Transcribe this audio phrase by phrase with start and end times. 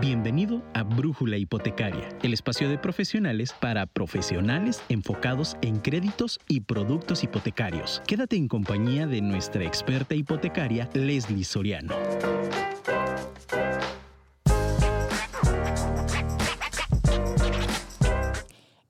[0.00, 7.22] Bienvenido a Brújula Hipotecaria, el espacio de profesionales para profesionales enfocados en créditos y productos
[7.22, 8.00] hipotecarios.
[8.06, 11.92] Quédate en compañía de nuestra experta hipotecaria, Leslie Soriano.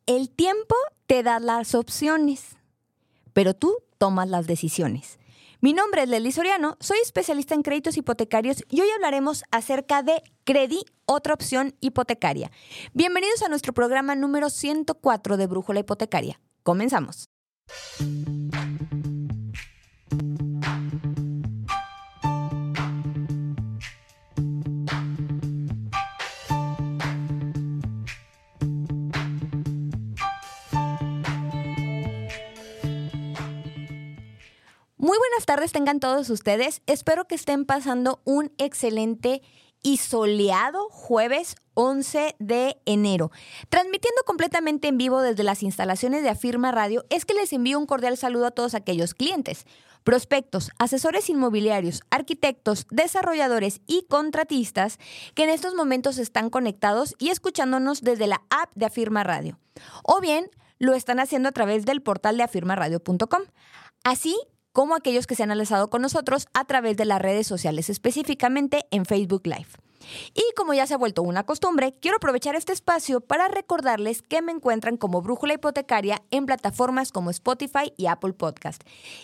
[0.06, 2.56] El tiempo te da las opciones,
[3.32, 5.19] pero tú tomas las decisiones.
[5.62, 10.22] Mi nombre es Leslie Soriano, soy especialista en créditos hipotecarios y hoy hablaremos acerca de
[10.44, 12.50] Credi, otra opción hipotecaria.
[12.94, 16.40] Bienvenidos a nuestro programa número 104 de Brújula Hipotecaria.
[16.62, 17.28] Comenzamos.
[35.10, 36.82] Muy buenas tardes tengan todos ustedes.
[36.86, 39.42] Espero que estén pasando un excelente
[39.82, 43.32] y soleado jueves 11 de enero.
[43.70, 47.86] Transmitiendo completamente en vivo desde las instalaciones de Afirma Radio, es que les envío un
[47.86, 49.66] cordial saludo a todos aquellos clientes,
[50.04, 55.00] prospectos, asesores inmobiliarios, arquitectos, desarrolladores y contratistas
[55.34, 59.58] que en estos momentos están conectados y escuchándonos desde la app de Afirma Radio.
[60.04, 63.42] O bien lo están haciendo a través del portal de afirmaradio.com.
[64.04, 64.36] Así
[64.72, 68.86] como aquellos que se han alzado con nosotros a través de las redes sociales, específicamente
[68.90, 69.68] en Facebook Live.
[70.34, 74.42] Y como ya se ha vuelto una costumbre, quiero aprovechar este espacio para recordarles que
[74.42, 78.82] me encuentran como Brújula Hipotecaria en plataformas como Spotify y Apple Podcast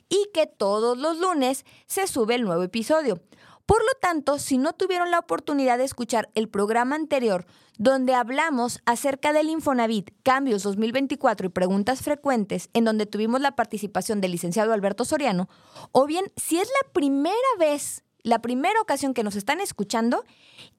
[0.09, 3.21] y que todos los lunes se sube el nuevo episodio.
[3.67, 7.47] Por lo tanto, si no tuvieron la oportunidad de escuchar el programa anterior
[7.79, 14.21] donde hablamos acerca del Infonavit, cambios 2024 y preguntas frecuentes, en donde tuvimos la participación
[14.21, 15.49] del licenciado Alberto Soriano,
[15.93, 20.25] o bien si es la primera vez la primera ocasión que nos están escuchando,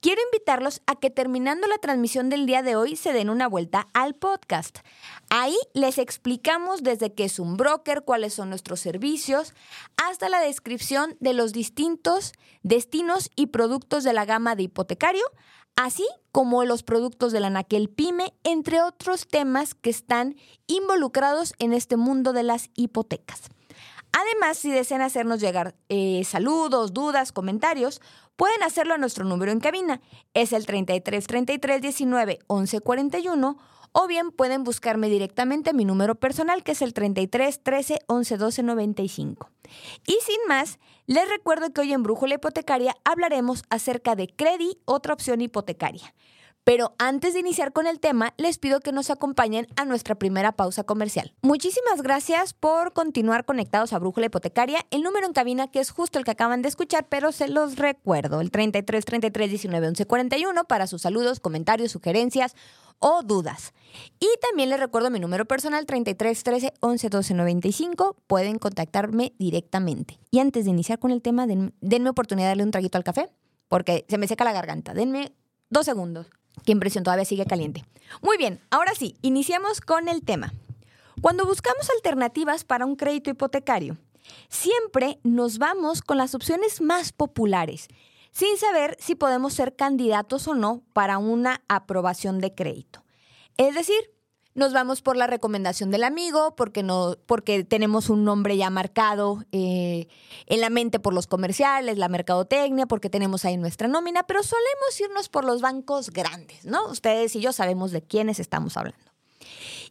[0.01, 3.87] quiero invitarlos a que terminando la transmisión del día de hoy se den una vuelta
[3.93, 4.79] al podcast.
[5.29, 9.53] Ahí les explicamos desde qué es un broker, cuáles son nuestros servicios,
[9.95, 12.33] hasta la descripción de los distintos
[12.63, 15.23] destinos y productos de la gama de hipotecario,
[15.77, 20.35] así como los productos de la Naquel Pyme, entre otros temas que están
[20.67, 23.43] involucrados en este mundo de las hipotecas.
[24.11, 28.01] Además, si desean hacernos llegar eh, saludos, dudas, comentarios,
[28.35, 30.01] pueden hacerlo a nuestro número en cabina.
[30.33, 33.57] Es el 33 33 19 11 41
[33.91, 38.63] o bien pueden buscarme directamente mi número personal que es el 33 13 11 12
[38.63, 39.49] 95.
[40.05, 45.13] Y sin más, les recuerdo que hoy en Brújula Hipotecaria hablaremos acerca de Credi, otra
[45.13, 46.13] opción hipotecaria.
[46.67, 50.51] Pero antes de iniciar con el tema, les pido que nos acompañen a nuestra primera
[50.51, 51.33] pausa comercial.
[51.41, 54.85] Muchísimas gracias por continuar conectados a Brújula Hipotecaria.
[54.91, 57.77] El número en cabina, que es justo el que acaban de escuchar, pero se los
[57.77, 62.53] recuerdo, el 33 33 19 11 41 para sus saludos, comentarios, sugerencias
[62.99, 63.73] o dudas.
[64.19, 68.17] Y también les recuerdo mi número personal 33 13 11 12 95.
[68.27, 70.19] Pueden contactarme directamente.
[70.31, 73.29] Y antes de iniciar con el tema, denme oportunidad de darle un traguito al café,
[73.69, 74.93] porque se me seca la garganta.
[74.93, 75.31] Denme
[75.69, 76.27] dos segundos.
[76.65, 77.85] Qué impresión, todavía sigue caliente.
[78.21, 80.53] Muy bien, ahora sí, iniciamos con el tema.
[81.21, 83.97] Cuando buscamos alternativas para un crédito hipotecario,
[84.49, 87.87] siempre nos vamos con las opciones más populares,
[88.31, 93.03] sin saber si podemos ser candidatos o no para una aprobación de crédito.
[93.57, 94.11] Es decir,
[94.57, 99.45] nos vamos por la recomendación del amigo, porque, no, porque tenemos un nombre ya marcado
[99.51, 100.07] eh,
[100.47, 104.99] en la mente por los comerciales, la mercadotecnia, porque tenemos ahí nuestra nómina, pero solemos
[104.99, 106.87] irnos por los bancos grandes, ¿no?
[106.87, 109.11] Ustedes y yo sabemos de quiénes estamos hablando.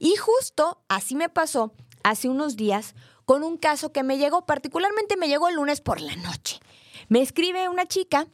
[0.01, 1.73] Y justo así me pasó
[2.03, 6.01] hace unos días con un caso que me llegó, particularmente me llegó el lunes por
[6.01, 6.59] la noche.
[7.09, 8.27] Me escribe una chica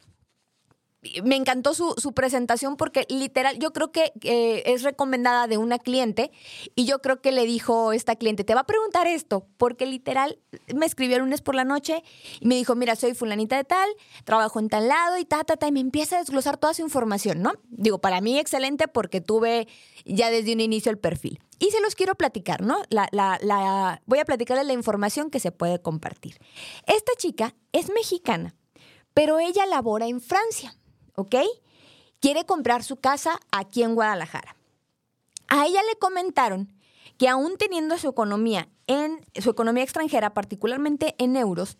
[1.23, 6.31] me encantó su, presentación porque literal, yo creo que es recomendada de una cliente
[6.75, 10.39] y yo creo que le dijo esta cliente, te va a preguntar esto, porque literal
[10.73, 12.03] me escribió el lunes por la noche
[12.39, 13.89] y me dijo, mira, soy fulanita de tal,
[14.23, 16.81] trabajo en tal lado y ta, ta, ta, y me empieza a desglosar toda su
[16.81, 17.53] información, ¿no?
[17.69, 19.67] Digo, para mí excelente porque tuve
[20.05, 21.39] ya desde un inicio el perfil.
[21.59, 22.77] Y se los quiero platicar, ¿no?
[22.89, 26.37] La, la, la, voy a platicarles la información que se puede compartir.
[26.87, 28.55] Esta chica es mexicana,
[29.13, 30.75] pero ella labora en Francia.
[31.15, 31.35] ¿Ok?
[32.19, 34.55] Quiere comprar su casa aquí en Guadalajara.
[35.47, 36.73] A ella le comentaron
[37.17, 41.77] que aún teniendo su economía en su economía extranjera, particularmente en euros,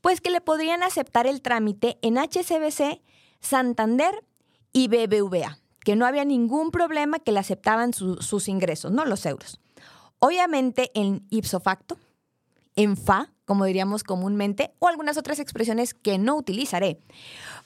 [0.00, 3.00] pues que le podrían aceptar el trámite en HCBC,
[3.40, 4.24] Santander
[4.72, 9.60] y BBVA, que no había ningún problema que le aceptaban sus ingresos, no los euros.
[10.18, 11.98] Obviamente en ipso facto,
[12.76, 16.98] en FA, como diríamos comúnmente, o algunas otras expresiones que no utilizaré.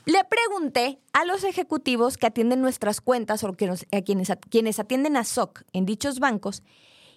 [0.08, 5.18] Le pregunté a los ejecutivos que atienden nuestras cuentas o que a quienes, quienes atienden
[5.18, 6.62] a SOC en dichos bancos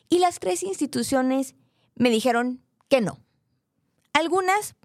[0.09, 1.55] y las tres instituciones
[1.95, 3.17] me dijeron que no.
[4.11, 4.75] Algunas,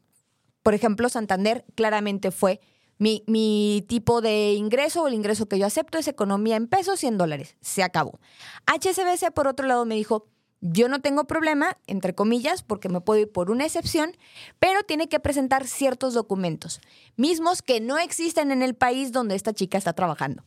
[0.62, 2.60] por ejemplo, Santander claramente fue
[2.96, 7.02] mi, mi, tipo de ingreso o el ingreso que yo acepto es economía en pesos
[7.02, 7.56] y en dólares.
[7.60, 8.20] Se acabó.
[8.66, 10.28] HSBC, por otro lado, me dijo,
[10.72, 14.16] yo no tengo problema, entre comillas, porque me puedo ir por una excepción,
[14.58, 16.80] pero tiene que presentar ciertos documentos,
[17.16, 20.44] mismos que no existen en el país donde esta chica está trabajando.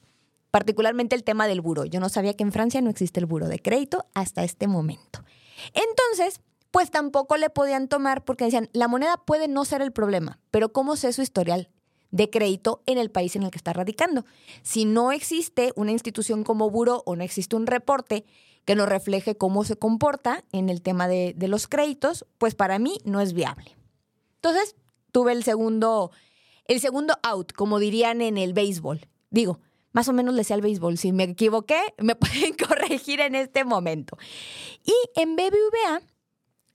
[0.52, 1.86] Particularmente el tema del buro.
[1.86, 5.24] Yo no sabía que en Francia no existe el buro de crédito hasta este momento.
[5.74, 10.40] Entonces, pues tampoco le podían tomar porque decían, la moneda puede no ser el problema,
[10.50, 11.70] pero ¿cómo sé su historial?
[12.12, 14.26] de crédito en el país en el que está radicando.
[14.64, 18.26] Si no existe una institución como Buro o no existe un reporte
[18.70, 23.00] que nos refleje cómo se comporta en el tema de, los créditos, pues para mí
[23.04, 23.76] no es viable.
[24.36, 24.76] Entonces,
[25.12, 26.12] tuve el segundo,
[26.66, 29.08] el segundo out, como dirían en el béisbol.
[29.32, 29.60] Digo,
[29.92, 31.00] más o menos le sé al béisbol.
[31.00, 34.20] Si me equivoqué, me pueden corregir en este momento.
[34.86, 36.04] Y en BBVA,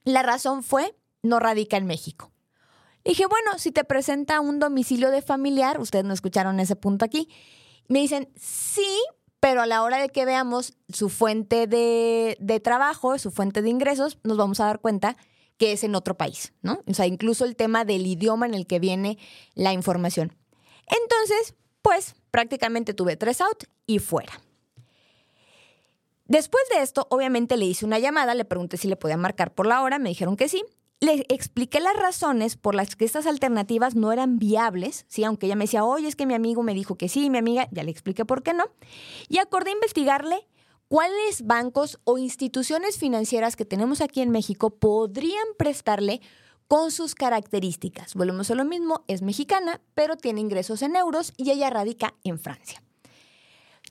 [0.03, 2.29] la razón fue no radica en México.
[3.05, 7.29] Dije, bueno, si te presenta un domicilio de familiar, ustedes no escucharon ese punto aquí,
[7.87, 9.01] me dicen, sí,
[9.45, 14.17] pero a la hora de que veamos su fuente de, trabajo, su fuente de ingresos,
[14.23, 15.17] nos vamos a dar cuenta
[15.57, 16.79] que es en otro país, ¿no?
[16.87, 19.19] O sea, incluso el tema del idioma en el que viene
[19.53, 20.35] la información.
[20.87, 21.53] Entonces,
[21.83, 24.41] pues prácticamente tuve tres out y fuera.
[26.25, 29.67] Después de esto, obviamente le hice una llamada, le pregunté si le podía marcar por
[29.67, 30.63] la hora, me dijeron que sí,
[30.99, 35.23] le expliqué las razones por las que estas alternativas no eran viables, ¿sí?
[35.23, 37.67] aunque ella me decía, oye, es que mi amigo me dijo que sí, mi amiga,
[37.71, 38.65] ya le expliqué por qué no.
[39.27, 40.47] Y acordé investigarle
[40.87, 46.21] cuáles bancos o instituciones financieras que tenemos aquí en México podrían prestarle
[46.67, 48.15] con sus características.
[48.15, 52.39] Volvemos a lo mismo, es mexicana, pero tiene ingresos en euros y ella radica en
[52.39, 52.84] Francia.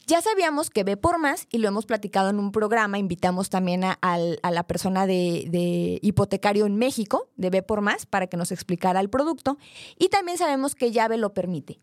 [0.07, 3.85] Ya sabíamos que ve por más y lo hemos platicado en un programa, invitamos también
[3.85, 9.01] a, la persona de, hipotecario en México, de ve por más, para que nos explicara
[9.01, 9.57] el producto
[9.99, 11.81] y también sabemos que llave lo permite.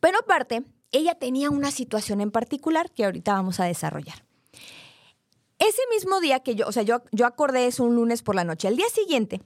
[0.00, 4.24] Pero aparte, ella tenía una situación en particular que ahorita vamos a desarrollar.
[5.58, 8.44] Ese mismo día que yo, o sea, yo, yo acordé eso un lunes por la
[8.44, 9.40] noche, al día siguiente,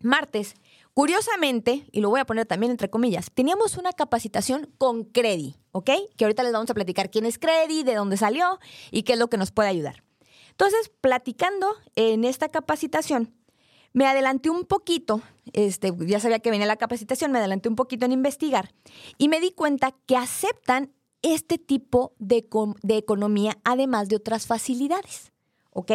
[0.00, 0.54] martes,
[0.94, 5.90] Curiosamente, y lo voy a poner también entre comillas, teníamos una capacitación con Credi, ¿ok?
[6.16, 8.58] Que ahorita les vamos a platicar quién es Credi, de dónde salió
[8.90, 10.02] y qué es lo que nos puede ayudar.
[10.50, 13.34] Entonces, platicando en esta capacitación,
[13.92, 15.22] me adelanté un poquito,
[15.52, 18.72] este, ya sabía que venía la capacitación, me adelanté un poquito en investigar
[19.16, 20.92] y me di cuenta que aceptan
[21.22, 22.48] este tipo de,
[22.82, 25.32] de economía además de otras facilidades,
[25.70, 25.92] ¿ok?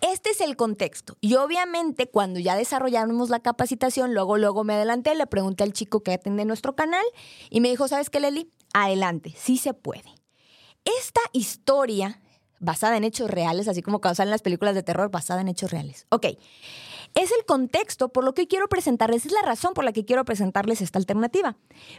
[0.00, 1.16] Este es el contexto.
[1.20, 6.02] Y obviamente cuando ya desarrollamos la capacitación, luego, luego me adelanté, le pregunté al chico
[6.02, 7.04] que atiende nuestro canal
[7.50, 8.52] y me dijo, ¿sabes qué, Leli?
[8.74, 10.14] Adelante, sí se puede.
[10.84, 12.20] Esta historia,
[12.60, 16.06] basada en hechos reales, así como salen las películas de terror, basada en hechos reales.
[16.10, 16.26] Ok,
[17.14, 20.24] es el contexto por lo que quiero presentarles, es la razón por la que quiero
[20.24, 21.56] presentarles esta alternativa.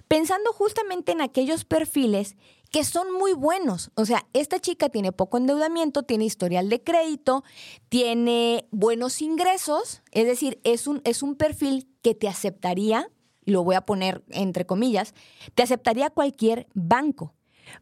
[0.08, 2.36] Pensando justamente en aquellos perfiles
[2.72, 3.92] que son muy buenos.
[3.96, 7.44] O sea, esta chica tiene poco endeudamiento, tiene historial de crédito,
[7.90, 13.10] tiene buenos ingresos, es decir, es un, es un perfil que te aceptaría,
[13.46, 15.14] lo voy a poner entre comillas,
[15.56, 17.34] te aceptaría cualquier banco,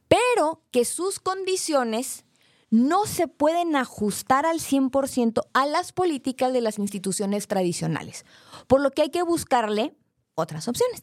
[0.07, 2.25] pero que sus condiciones
[2.69, 8.25] no se pueden ajustar al 100% a las políticas de las instituciones tradicionales,
[8.67, 9.95] por lo que hay que buscarle
[10.35, 10.99] otras opciones.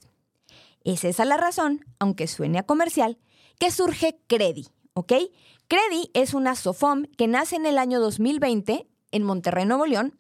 [0.85, 3.19] Es esa la razón, aunque suene a comercial,
[3.59, 5.13] que surge Credi, ¿ok?
[5.69, 10.19] Credi es una SOFOM que nace en el año 2020 en Monterrey, Nuevo León,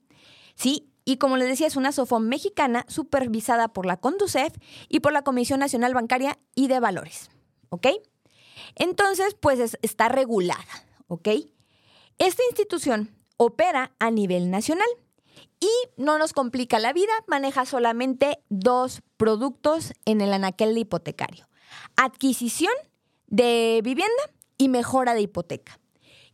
[0.54, 0.90] ¿sí?
[1.04, 4.54] Y como les decía, es una SOFOM mexicana supervisada por la CONDUCEF
[4.88, 7.30] y por la Comisión Nacional Bancaria y de Valores,
[7.68, 7.88] ¿ok?
[8.76, 10.64] Entonces, pues está regulada,
[11.08, 11.28] ¿ok?
[12.18, 14.88] Esta institución opera a nivel nacional
[15.60, 21.48] y no nos complica la vida, maneja solamente dos productos en el anaquel de hipotecario.
[21.96, 22.72] Adquisición
[23.26, 24.22] de vivienda
[24.58, 25.80] y mejora de hipoteca.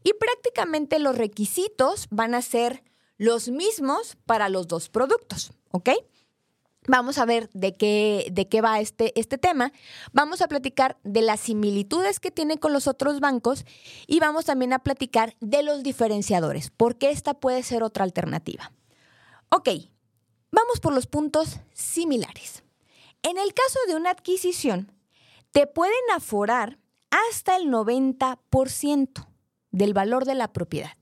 [0.02, 2.82] Y prácticamente los requisitos van a ser
[3.16, 5.90] los mismos para los dos productos, ¿ok?
[6.86, 9.72] Vamos a ver de qué, de qué va este, este tema.
[10.12, 13.66] Vamos a platicar de las similitudes que tiene con los otros bancos
[14.06, 18.72] y vamos también a platicar de los diferenciadores, porque esta puede ser otra alternativa.
[19.50, 19.68] Ok,
[20.50, 22.62] vamos por los puntos similares.
[23.22, 24.92] En el caso de una adquisición,
[25.52, 26.78] te pueden aforar
[27.10, 29.26] hasta el 90%
[29.70, 30.92] del valor de la propiedad.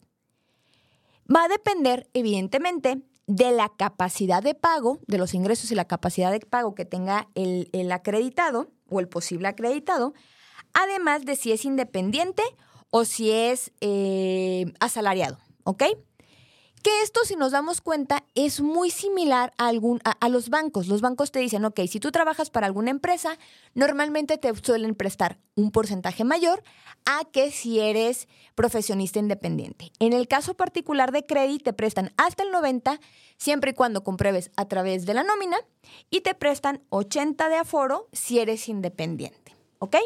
[1.33, 6.33] Va a depender, evidentemente, de la capacidad de pago, de los ingresos y la capacidad
[6.33, 10.15] de pago que tenga el, acreditado o el posible acreditado,
[10.73, 12.43] además de si es independiente
[12.91, 15.85] o si es eh, asalariado, ¿ok?
[16.83, 20.87] Que esto, si nos damos cuenta, es muy similar a, algún, a, los bancos.
[20.87, 23.37] Los bancos te dicen, ok, si tú trabajas para alguna empresa,
[23.75, 26.63] normalmente te suelen prestar un porcentaje mayor
[27.05, 29.91] a que si eres profesionista independiente.
[29.99, 33.01] En el caso particular de crédito, te prestan hasta el 90,
[33.37, 35.57] siempre y cuando compruebes a través de la nómina,
[36.11, 39.57] y te prestan 80 de aforo si eres independiente.
[39.81, 39.97] ¿Ok?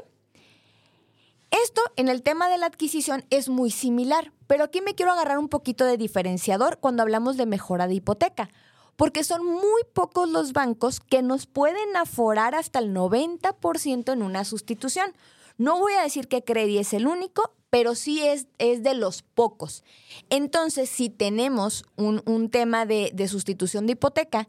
[1.52, 5.38] Esto en el tema de la adquisición es muy similar, pero aquí me quiero agarrar
[5.38, 8.48] un poquito de diferenciador cuando hablamos de mejora de hipoteca,
[8.96, 14.46] porque son muy pocos los bancos que nos pueden aforar hasta el 90% en una
[14.46, 15.12] sustitución.
[15.58, 19.20] No voy a decir que Credi es el único, pero sí es, es de los
[19.20, 19.84] pocos.
[20.30, 24.48] Entonces, si tenemos un, tema de, de sustitución de hipoteca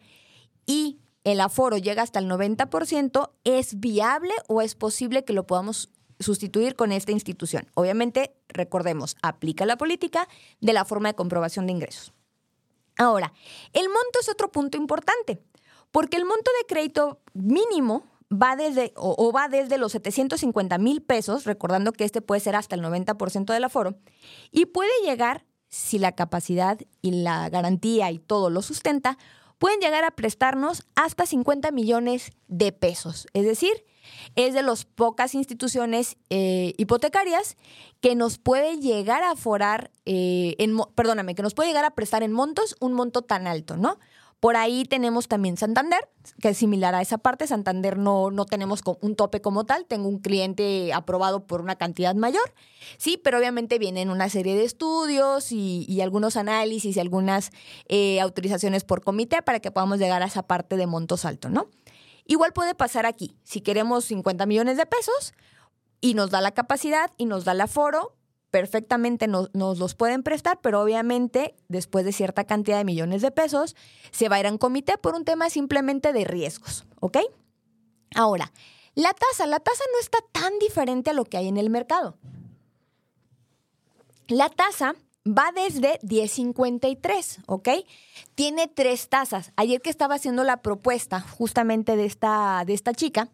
[0.66, 5.90] y el aforo llega hasta el 90%, ¿es viable o es posible que lo podamos
[6.24, 7.70] sustituir con esta institución.
[7.76, 10.28] Obviamente, recordemos, aplica la política
[10.62, 12.14] de la forma de comprobación de ingresos.
[12.98, 13.34] Ahora,
[13.74, 15.42] el monto es otro punto importante,
[15.92, 21.46] porque el monto de crédito mínimo va desde o, va desde los 750 mil pesos,
[21.46, 23.96] recordando que este puede ser hasta el 90% del aforo,
[24.52, 29.18] y puede llegar, si la capacidad y la garantía y todo lo sustenta,
[29.58, 33.28] pueden llegar a prestarnos hasta 50 millones de pesos.
[33.34, 33.86] Es decir,
[34.36, 37.58] es de las pocas instituciones eh, hipotecarias
[38.02, 42.24] que nos puede llegar a forar, eh, en, perdóname, que nos puede llegar a prestar
[42.24, 44.00] en montos un monto tan alto, ¿no?
[44.44, 46.10] Por ahí tenemos también Santander,
[46.42, 47.48] que es similar a esa parte.
[47.48, 49.86] Santander no, no tenemos un tope como tal.
[49.86, 52.54] Tengo un cliente aprobado por una cantidad mayor.
[52.98, 57.52] Sí, pero obviamente vienen una serie de estudios y, algunos análisis y algunas
[57.88, 61.70] eh, autorizaciones por comité para que podamos llegar a esa parte de montos altos, ¿no?
[62.26, 63.38] Igual puede pasar aquí.
[63.44, 65.34] Si queremos 50 millones de pesos
[66.02, 68.16] y nos da la capacidad y nos da el aforo,
[68.54, 73.76] perfectamente nos, los pueden prestar, pero obviamente después de cierta cantidad de millones de pesos
[74.12, 77.18] se va a ir a un comité por un tema simplemente de riesgos, ¿ok?
[78.16, 78.54] Ahora,
[78.94, 82.16] la tasa, la tasa no está tan diferente a lo que hay en el mercado.
[84.28, 84.94] La tasa
[85.28, 87.70] va desde 10.53, ¿ok?
[88.36, 89.52] Tiene tres tasas.
[89.56, 93.30] Ayer que estaba haciendo la propuesta justamente de esta, de esta chica,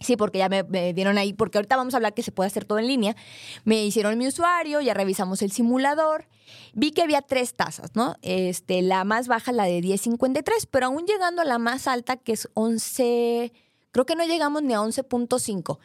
[0.00, 2.64] Sí, porque ya me, dieron ahí, porque ahorita vamos a hablar que se puede hacer
[2.64, 3.16] todo en línea.
[3.64, 6.26] Me hicieron mi usuario, ya revisamos el simulador.
[6.74, 8.16] Vi que había tres tasas, ¿no?
[8.20, 12.32] Este, la más baja, la de 10.53, pero aún llegando a la más alta, que
[12.32, 13.52] es 11,
[13.92, 15.78] creo que no llegamos ni a 11.5.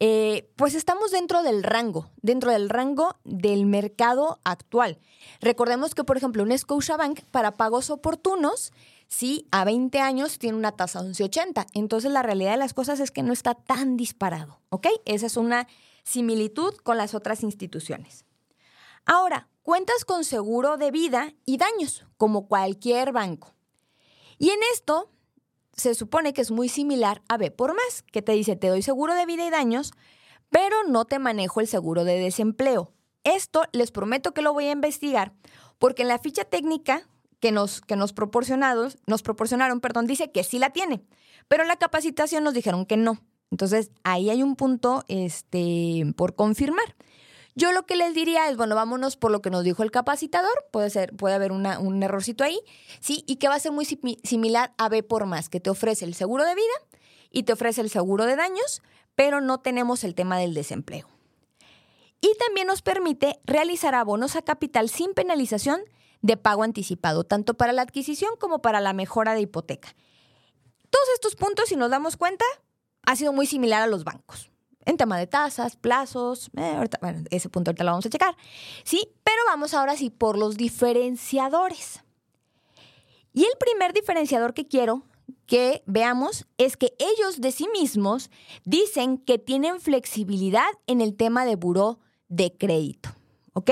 [0.00, 4.98] Eh, pues estamos dentro del rango, dentro del rango del mercado actual.
[5.40, 8.72] Recordemos que, por ejemplo, un Scotiabank para pagos oportunos,
[9.06, 11.66] sí, a 20 años tiene una tasa de 11.80.
[11.74, 14.88] Entonces, la realidad de las cosas es que no está tan disparado, ¿ok?
[15.04, 15.68] Esa es una
[16.02, 18.24] similitud con las otras instituciones.
[19.06, 23.54] Ahora, cuentas con seguro de vida y daños, como cualquier banco.
[24.38, 25.10] Y en esto
[25.76, 28.82] se supone que es muy similar a B por más, que te dice, te doy
[28.82, 29.92] seguro de vida y daños,
[30.50, 32.92] pero no te manejo el seguro de desempleo.
[33.24, 35.32] Esto les prometo que lo voy a investigar,
[35.78, 37.08] porque en la ficha técnica
[37.40, 41.02] que nos, que nos, proporcionados, nos proporcionaron, perdón, dice que sí la tiene,
[41.48, 43.20] pero en la capacitación nos dijeron que no.
[43.50, 46.96] Entonces, ahí hay un punto este, por confirmar.
[47.56, 50.66] Yo lo que les diría es, bueno, vámonos por lo que nos dijo el capacitador,
[50.72, 52.60] puede ser, puede haber un errorcito ahí,
[53.00, 56.04] sí, y que va a ser muy similar a B por más, que te ofrece
[56.04, 56.74] el seguro de vida
[57.30, 58.82] y te ofrece el seguro de daños,
[59.14, 61.06] pero no tenemos el tema del desempleo.
[62.20, 65.80] Y también nos permite realizar abonos a capital sin penalización
[66.22, 69.94] de pago anticipado, tanto para la adquisición como para la mejora de hipoteca.
[70.90, 72.44] Todos estos puntos, si nos damos cuenta,
[73.02, 74.50] ha sido muy similar a los bancos
[74.86, 78.36] en tema de tasas, plazos, eh, bueno, ese punto ahorita lo vamos a checar.
[78.84, 82.02] Sí, pero vamos ahora sí por los diferenciadores.
[83.32, 85.02] Y el primer diferenciador que quiero
[85.46, 88.30] que veamos es que ellos de sí mismos
[88.64, 91.98] dicen que tienen flexibilidad en el tema de buró
[92.28, 93.10] de crédito.
[93.52, 93.70] ¿Ok?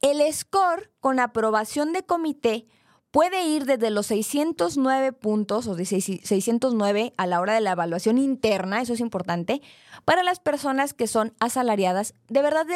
[0.00, 2.66] El score con aprobación de comité
[3.10, 8.18] puede ir desde los 609 puntos o de 609 a la hora de la evaluación
[8.18, 9.62] interna, eso es importante,
[10.04, 12.14] para las personas que son asalariadas.
[12.28, 12.66] De verdad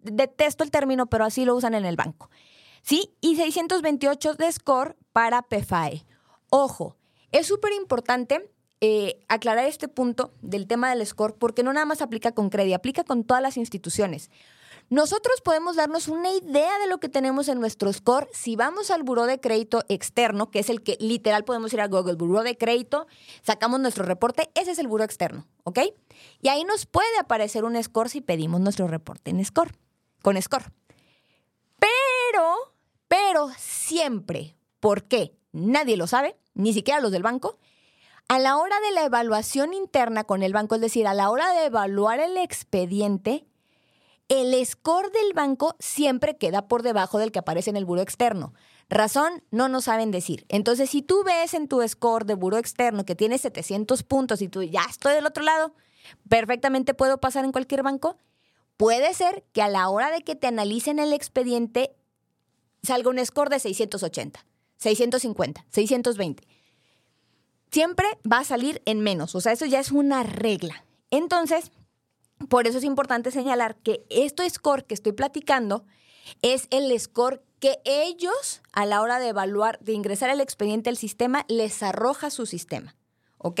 [0.00, 2.30] detesto el término, pero así lo usan en el banco.
[2.82, 3.14] ¿Sí?
[3.20, 6.04] Y 628 de score para PFAE.
[6.50, 6.96] Ojo,
[7.30, 12.02] es súper importante eh, aclarar este punto del tema del score porque no nada más
[12.02, 14.30] aplica con Credi, aplica con todas las instituciones.
[14.92, 19.04] Nosotros podemos darnos una idea de lo que tenemos en nuestro score si vamos al
[19.04, 22.58] buró de crédito externo, que es el que literal podemos ir a Google, buró de
[22.58, 23.06] crédito,
[23.40, 25.78] sacamos nuestro reporte, ese es el buró externo, ¿ok?
[26.42, 29.72] Y ahí nos puede aparecer un score si pedimos nuestro reporte en score,
[30.20, 30.70] con score.
[31.78, 32.74] Pero,
[33.08, 35.34] pero siempre, ¿por qué?
[35.52, 37.56] Nadie lo sabe, ni siquiera los del banco.
[38.28, 41.50] A la hora de la evaluación interna con el banco, es decir, a la hora
[41.54, 43.46] de evaluar el expediente,
[44.32, 48.54] el score del banco siempre queda por debajo del que aparece en el buro externo.
[48.88, 50.46] Razón, no nos saben decir.
[50.48, 54.48] Entonces, si tú ves en tu score de buro externo que tiene 700 puntos y
[54.48, 55.74] tú ya estoy del otro lado,
[56.30, 58.16] perfectamente puedo pasar en cualquier banco,
[58.78, 61.94] puede ser que a la hora de que te analicen el expediente
[62.82, 64.46] salga un score de 680,
[64.78, 66.48] 650, 620.
[67.70, 70.86] Siempre va a salir en menos, o sea, eso ya es una regla.
[71.10, 71.70] Entonces,
[72.48, 75.84] por eso es importante señalar que este score que estoy platicando
[76.40, 80.96] es el score que ellos a la hora de evaluar, de ingresar el expediente al
[80.96, 82.96] sistema, les arroja su sistema.
[83.38, 83.60] ¿Ok?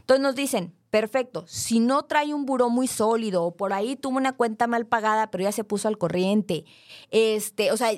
[0.00, 4.16] Entonces nos dicen, perfecto, si no trae un buró muy sólido o por ahí tuvo
[4.16, 6.64] una cuenta mal pagada pero ya se puso al corriente,
[7.10, 7.90] este, o sea,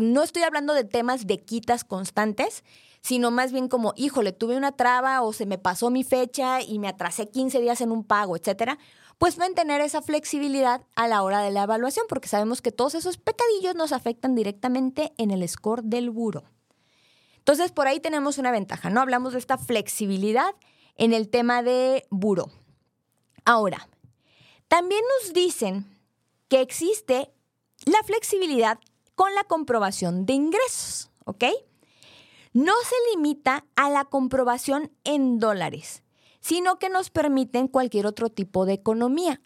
[0.00, 2.62] no estoy hablando de temas de quitas constantes,
[3.00, 6.78] sino más bien como, híjole, tuve una traba o se me pasó mi fecha y
[6.78, 8.78] me atrasé 15 días en un pago, etcétera
[9.18, 13.16] pues mantener esa flexibilidad a la hora de la evaluación, porque sabemos que todos esos
[13.16, 16.44] pecadillos nos afectan directamente en el score del buro.
[17.38, 19.00] Entonces, por ahí tenemos una ventaja, ¿no?
[19.00, 20.54] Hablamos de esta flexibilidad
[20.96, 22.50] en el tema de buro.
[23.44, 23.88] Ahora,
[24.68, 25.86] también nos dicen
[26.48, 27.30] que existe
[27.84, 28.78] la flexibilidad
[29.14, 31.44] con la comprobación de ingresos, ¿ok?
[32.52, 36.02] No se limita a la comprobación en dólares,
[36.46, 39.40] sino que nos permiten cualquier otro tipo de economía.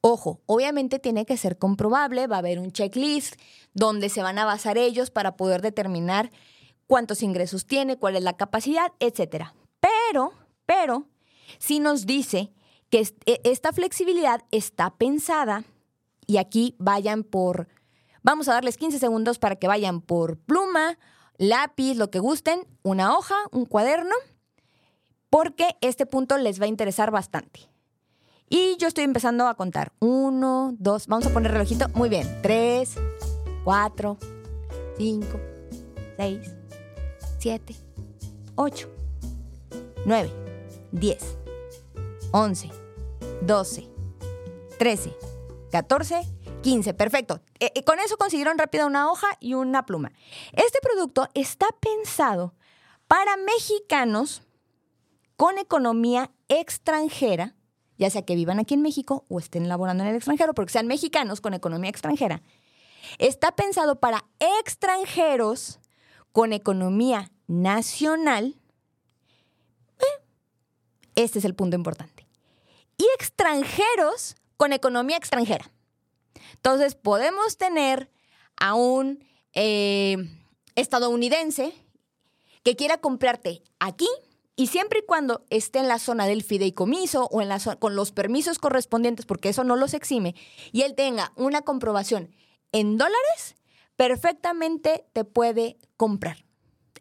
[0.00, 3.36] Ojo, obviamente tiene que ser comprobable, va a haber un checklist
[3.72, 6.32] donde se van a basar ellos para poder determinar
[6.88, 9.52] cuántos ingresos tiene, cuál es la capacidad, etc.
[9.78, 10.32] Pero,
[10.66, 11.06] pero,
[11.58, 12.50] si nos dice
[12.90, 15.62] que e, esta flexibilidad está pensada,
[16.26, 17.68] y aquí vayan por,
[18.24, 20.98] vamos a darles 15 segundos para que vayan por pluma,
[21.38, 24.16] lápiz, lo que gusten, una hoja, un cuaderno,
[25.34, 27.68] porque este punto les va a interesar bastante.
[28.48, 29.92] Y yo estoy empezando a contar.
[29.98, 31.88] Uno, dos, vamos a poner relojito.
[31.88, 32.38] Muy bien.
[32.40, 32.94] Tres,
[33.64, 34.16] cuatro,
[34.96, 35.40] cinco,
[36.16, 36.38] seis,
[37.40, 37.74] siete,
[38.54, 38.88] ocho,
[40.06, 40.30] nueve,
[40.92, 41.36] diez,
[42.30, 42.70] once,
[43.40, 43.88] doce,
[44.78, 45.16] trece,
[45.72, 46.22] catorce,
[46.62, 46.94] quince.
[46.94, 47.40] Perfecto.
[47.58, 50.12] Eh, eh, con eso consiguieron rápido una hoja y una pluma.
[50.52, 52.54] Este producto está pensado
[53.08, 54.44] para mexicanos
[55.44, 57.54] con economía extranjera,
[57.98, 60.86] ya sea que vivan aquí en México o estén laborando en el extranjero, porque sean
[60.86, 62.40] mexicanos con economía extranjera,
[63.18, 65.80] está pensado para extranjeros
[66.32, 68.56] con economía nacional.
[69.98, 70.24] Eh,
[71.14, 72.26] este es el punto importante.
[72.96, 75.70] Y extranjeros con economía extranjera.
[76.54, 78.10] Entonces podemos tener
[78.56, 80.16] a un eh,
[80.74, 81.74] estadounidense
[82.62, 84.08] que quiera comprarte aquí
[84.56, 88.12] y siempre y cuando esté en la zona del fideicomiso o en la con los
[88.12, 90.34] permisos correspondientes, porque eso no los exime,
[90.72, 92.30] y él tenga una comprobación
[92.72, 93.56] en dólares,
[93.96, 96.44] perfectamente te puede comprar.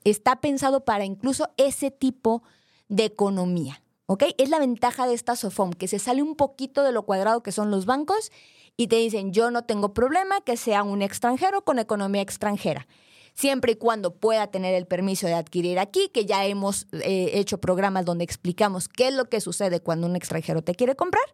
[0.03, 2.43] Está pensado para incluso ese tipo
[2.89, 3.81] de economía.
[4.05, 4.23] ¿Ok?
[4.37, 7.53] Es la ventaja de esta SOFOM, que se sale un poquito de lo cuadrado que
[7.53, 8.31] son los bancos
[8.75, 12.87] y te dicen, yo no tengo problema que sea un extranjero con economía extranjera
[13.33, 17.59] siempre y cuando pueda tener el permiso de adquirir aquí, que ya hemos eh, hecho
[17.59, 21.25] programas donde explicamos qué es lo que sucede cuando un extranjero te quiere comprar.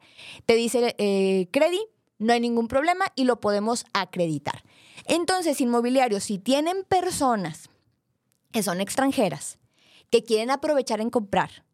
[0.46, 1.48] Te dice eh,
[2.18, 4.64] no hay ningún problema y lo podemos acreditar.
[5.06, 7.70] Entonces, inmobiliarios, si tienen personas
[8.52, 9.58] que son extranjeras,
[10.10, 11.66] que quieren aprovechar en comprar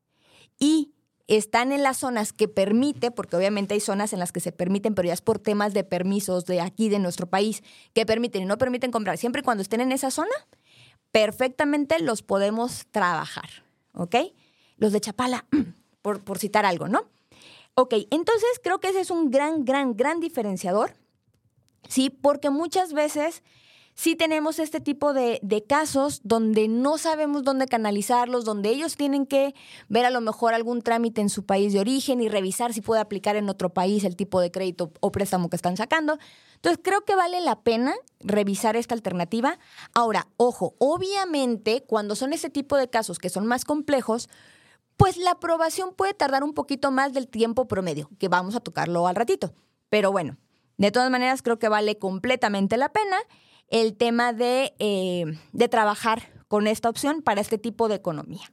[0.60, 0.95] y
[1.28, 4.94] están en las zonas que permite, porque obviamente hay zonas en las que se permiten,
[4.94, 8.46] pero ya es por temas de permisos de aquí, de nuestro país, que permiten y
[8.46, 9.18] no permiten comprar.
[9.18, 10.36] Siempre y cuando estén en esa zona,
[11.12, 13.50] perfectamente los podemos trabajar,
[13.94, 14.16] ¿ok?
[14.78, 15.46] Los de Chapala,
[16.02, 17.10] por, por citar algo, ¿no?
[17.74, 20.94] Ok, entonces creo que ese es un gran, gran, gran diferenciador,
[21.90, 22.10] ¿sí?
[22.10, 23.44] Porque muchas veces
[23.96, 29.56] sí tenemos este tipo de, casos donde no sabemos dónde canalizarlos, donde ellos tienen que
[29.88, 33.02] ver a lo mejor algún trámite en su país de origen y revisar si puede
[33.02, 36.20] aplicar en otro país el tipo de crédito o préstamo que están sacando.
[36.56, 39.58] Entonces creo que vale la pena revisar esta alternativa.
[39.94, 44.30] Ahora, ojo, obviamente cuando son ese tipo de casos que son más complejos,
[44.98, 49.08] pues la aprobación puede tardar un poquito más del tiempo promedio, que vamos a tocarlo
[49.08, 49.54] al ratito.
[49.90, 50.38] Pero bueno,
[50.78, 53.16] De todas maneras, creo que vale completamente la pena
[53.70, 58.52] el tema de, eh, de trabajar con esta opción para este tipo de economía.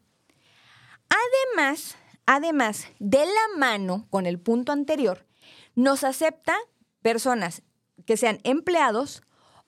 [1.09, 1.97] Además,
[2.27, 5.27] además, de la mano con el punto anterior,
[5.75, 6.57] nos acepta
[7.03, 7.63] personas
[8.07, 9.23] que sean empleados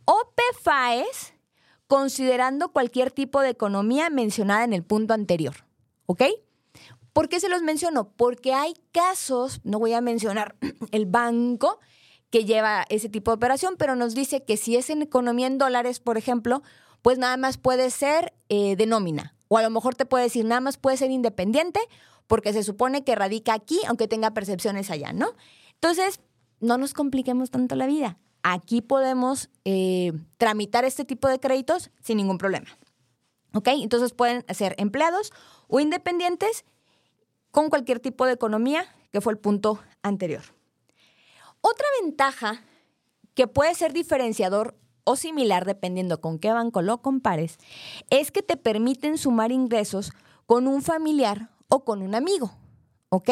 [0.05, 1.35] o PFAES
[1.87, 5.55] considerando cualquier tipo de economía mencionada en el punto anterior.
[6.07, 6.23] ¿Ok?
[7.13, 8.11] ¿Por qué se los menciono?
[8.17, 10.57] Porque hay casos, no voy a mencionar
[10.91, 11.79] el banco
[12.35, 15.57] que lleva ese tipo de operación, pero nos dice que si es en economía en
[15.57, 16.65] dólares, por ejemplo,
[17.01, 19.37] pues nada más puede ser eh, de nómina.
[19.47, 21.79] O a lo mejor te puede decir, nada más puede ser independiente
[22.27, 25.29] porque se supone que radica aquí, aunque tenga percepciones allá, ¿no?
[25.75, 26.19] Entonces,
[26.59, 28.19] no nos compliquemos tanto la vida.
[28.43, 32.67] Aquí podemos eh, tramitar este tipo de créditos sin ningún problema.
[33.53, 33.69] ¿Ok?
[33.75, 35.33] Entonces pueden ser empleados
[35.69, 36.65] o independientes
[37.53, 40.43] con cualquier tipo de economía, que fue el punto anterior.
[41.67, 42.63] Otra ventaja
[43.33, 47.57] que puede ser diferenciador o similar dependiendo con qué banco lo compares,
[48.11, 50.13] es que te permiten sumar ingresos
[50.45, 52.53] con un familiar o con un amigo,
[53.09, 53.31] ¿ok?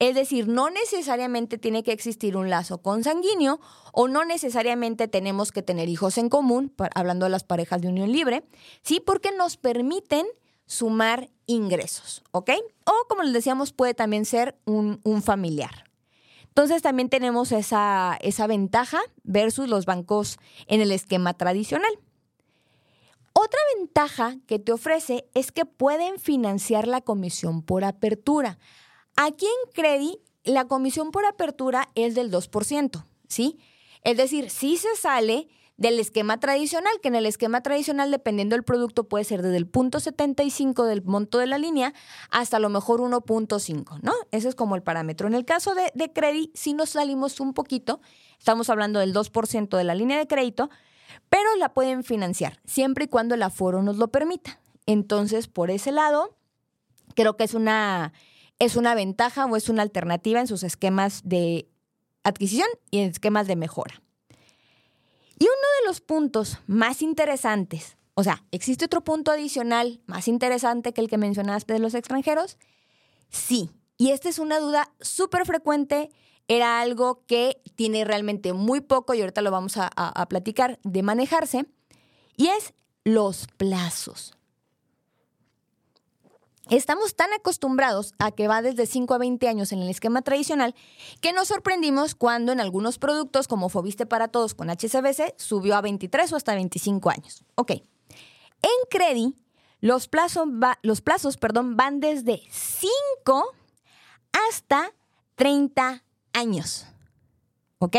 [0.00, 3.60] Es decir, no necesariamente tiene que existir un lazo consanguíneo
[3.92, 8.10] o no necesariamente tenemos que tener hijos en común, hablando de las parejas de unión
[8.10, 8.42] libre,
[8.82, 8.98] ¿sí?
[8.98, 10.26] Porque nos permiten
[10.66, 12.50] sumar ingresos, ¿ok?
[12.84, 15.89] O como les decíamos, puede también ser un, familiar.
[16.50, 21.92] Entonces también tenemos esa, esa ventaja versus los bancos en el esquema tradicional.
[23.32, 28.58] Otra ventaja que te ofrece es que pueden financiar la comisión por apertura.
[29.16, 33.58] Aquí en Credit, la comisión por apertura es del 2%, ¿sí?
[34.02, 35.48] Es decir, si se sale
[35.80, 39.66] del esquema tradicional, que en el esquema tradicional, dependiendo del producto, puede ser desde el
[39.66, 41.94] punto 75 del monto de la línea
[42.30, 44.12] hasta a lo mejor 1.5, ¿no?
[44.30, 45.26] Ese es como el parámetro.
[45.26, 48.02] En el caso de, de Credit, si nos salimos un poquito,
[48.38, 50.68] estamos hablando del 2% de la línea de crédito,
[51.30, 54.60] pero la pueden financiar, siempre y cuando el aforo nos lo permita.
[54.84, 56.36] Entonces, por ese lado,
[57.14, 58.12] creo que es una
[58.58, 61.70] es una ventaja o es una alternativa en sus esquemas de
[62.22, 64.02] adquisición y en esquemas de mejora.
[65.40, 70.92] Y uno de los puntos más interesantes, o sea, ¿existe otro punto adicional más interesante
[70.92, 72.58] que el que mencionaste de los extranjeros?
[73.30, 76.10] Sí, y esta es una duda súper frecuente,
[76.46, 81.02] era algo que tiene realmente muy poco, y ahorita lo vamos a, a platicar, de
[81.02, 81.64] manejarse,
[82.36, 82.74] y es
[83.04, 84.36] los plazos.
[86.70, 90.76] Estamos tan acostumbrados a que va desde 5 a 20 años en el esquema tradicional
[91.20, 95.80] que nos sorprendimos cuando en algunos productos como Fobiste para Todos con HCBC subió a
[95.80, 97.44] 23 o hasta 25 años.
[97.56, 97.72] Ok.
[97.72, 99.34] En Credi,
[99.80, 100.46] los plazos,
[100.82, 103.52] los plazos perdón, van desde 5
[104.48, 104.94] hasta
[105.34, 106.04] 30
[106.34, 106.86] años.
[107.80, 107.96] ¿Ok?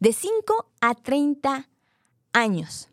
[0.00, 1.68] De 5 a 30
[2.32, 2.88] años.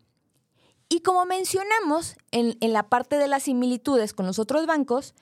[0.94, 5.16] Y como mencionamos en, la parte de las similitudes con los otros bancos,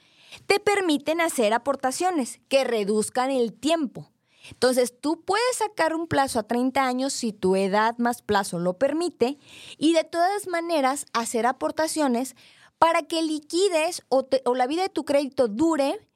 [0.45, 4.11] te permiten hacer aportaciones que reduzcan el tiempo.
[4.51, 8.75] Entonces, tú puedes sacar un plazo a 30 años si tu edad más plazo lo
[8.75, 9.39] permite
[9.79, 12.37] y de todas maneras hacer aportaciones
[12.79, 16.07] para que liquides o, la vida de tu crédito dure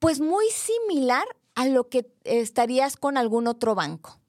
[0.00, 4.20] pues muy similar a lo que estarías con algún otro banco.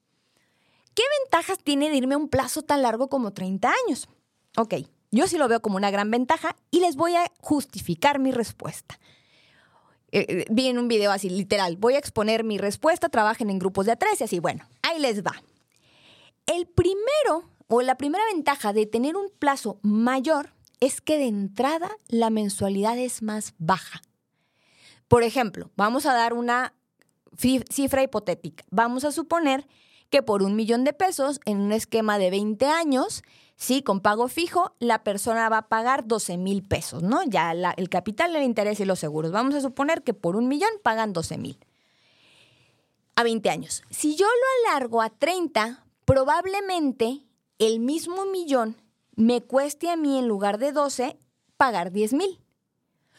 [0.95, 4.07] ¿Qué ventajas tiene de irme a un plazo tan largo como 30 años?
[4.57, 4.75] Ok,
[5.11, 8.99] yo sí lo veo como una gran ventaja y les voy a justificar mi respuesta.
[10.11, 13.59] Eh, eh, vi en un video así, literal, voy a exponer mi respuesta, trabajen en
[13.59, 15.41] grupos de a tres y así, bueno, ahí les va.
[16.47, 21.91] El primero o la primera ventaja de tener un plazo mayor es que de entrada
[22.07, 24.01] la mensualidad es más baja.
[25.07, 26.73] Por ejemplo, vamos a dar una
[27.37, 28.63] cifra hipotética.
[28.69, 29.67] Vamos a suponer
[30.09, 33.23] que por un millón de pesos en un esquema de 20 años
[33.61, 37.23] Sí, con pago fijo, la persona va a pagar 12 mil pesos, ¿no?
[37.25, 39.33] Ya el capital, el interés y los seguros.
[39.33, 41.59] Vamos a suponer que por un millón pagan 12 mil
[43.17, 43.83] a 20 años.
[43.89, 47.25] Si yo lo alargo a 30, probablemente
[47.57, 48.77] el mismo millón
[49.17, 51.19] me cueste a mí en lugar de 12
[51.57, 52.39] pagar 10 mil.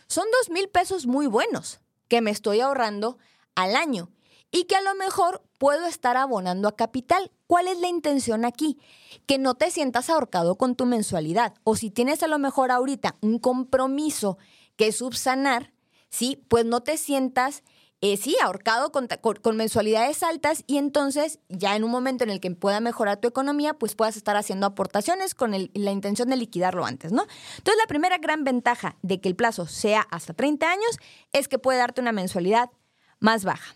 [0.06, 3.18] Son 2 mil pesos muy buenos que me estoy ahorrando
[3.54, 4.08] al año
[4.50, 7.30] y que a lo mejor puedo estar abonando a capital.
[7.46, 8.78] ¿Cuál es la intención aquí?
[9.26, 11.54] Que no te sientas ahorcado con tu mensualidad.
[11.64, 14.38] O si tienes a lo mejor ahorita un compromiso
[14.76, 15.72] que subsanar,
[16.08, 16.42] ¿sí?
[16.48, 17.62] Pues no te sientas,
[18.00, 19.08] eh, sí, ahorcado con,
[19.56, 23.74] mensualidades altas y entonces ya en un momento en el que pueda mejorar tu economía,
[23.74, 27.26] pues puedas estar haciendo aportaciones con la intención de liquidarlo antes, ¿no?
[27.58, 30.98] Entonces la primera gran ventaja de que el plazo sea hasta 30 años
[31.32, 32.70] es que puede darte una mensualidad
[33.18, 33.74] más baja.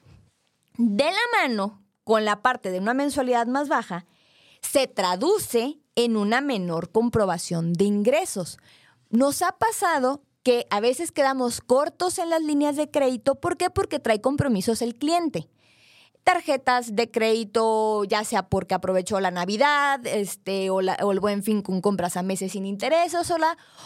[0.76, 4.06] De la mano con la parte de una mensualidad más baja,
[4.60, 8.58] se traduce en una menor comprobación de ingresos.
[9.10, 13.37] Nos ha pasado que a veces quedamos cortos en las líneas de crédito.
[13.37, 13.70] ¿Por qué?
[13.70, 15.48] Porque trae compromisos el cliente
[16.24, 21.82] tarjetas de crédito, ya sea porque aprovechó la Navidad este, o, el buen fin con
[21.82, 23.37] compras a meses sin intereses o,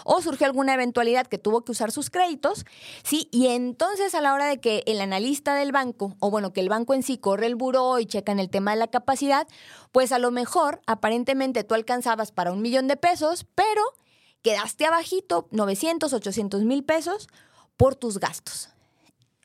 [0.04, 2.64] o surgió alguna eventualidad que tuvo que usar sus créditos,
[3.02, 3.28] ¿sí?
[3.32, 6.68] Y entonces a la hora de que el analista del banco, o bueno, que el
[6.68, 9.48] banco en sí corre el buró y checan el tema de la capacidad,
[9.90, 13.82] pues a lo mejor aparentemente tú alcanzabas para un millón de pesos, pero
[14.42, 17.28] quedaste abajito, 900, 800 mil pesos,
[17.76, 18.70] por tus gastos.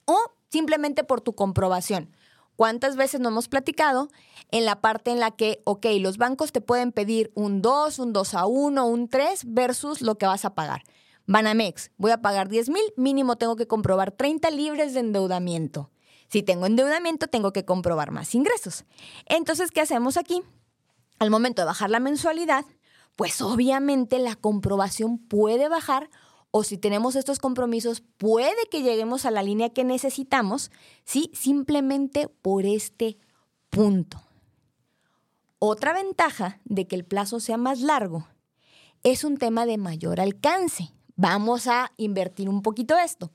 [0.05, 2.13] O simplemente por tu comprobación.
[2.55, 4.09] ¿Cuántas veces no hemos platicado
[4.51, 8.13] en la parte en la que, ok, los bancos te pueden pedir un 2, un
[8.13, 10.83] 2 a 1, un 3 versus lo que vas a pagar?
[11.25, 15.89] Banamex, voy a pagar 10 mil, mínimo tengo que comprobar 30 libres de endeudamiento.
[16.29, 18.85] Si tengo endeudamiento, tengo que comprobar más ingresos.
[19.25, 20.41] Entonces, ¿qué hacemos aquí?
[21.19, 22.65] Al momento de bajar la mensualidad,
[23.15, 26.09] pues obviamente la comprobación puede bajar
[26.55, 30.69] o si tenemos estos compromisos, puede que lleguemos a la línea que necesitamos,
[31.03, 31.31] ¿sí?
[31.33, 33.17] Simplemente por este
[33.71, 34.21] punto.
[35.57, 38.27] Otra ventaja de que el plazo sea más largo
[39.01, 40.93] es un tema de mayor alcance.
[41.15, 43.31] Vamos a invertir un poquito esto.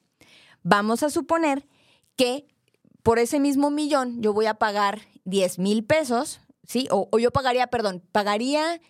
[0.63, 1.67] Vamos a suponer
[2.15, 2.47] que
[3.03, 6.87] por ese mismo millón yo voy a pagar 10 mil pesos, ¿sí?
[6.93, 8.81] O, o, yo pagaría, perdón, pagaría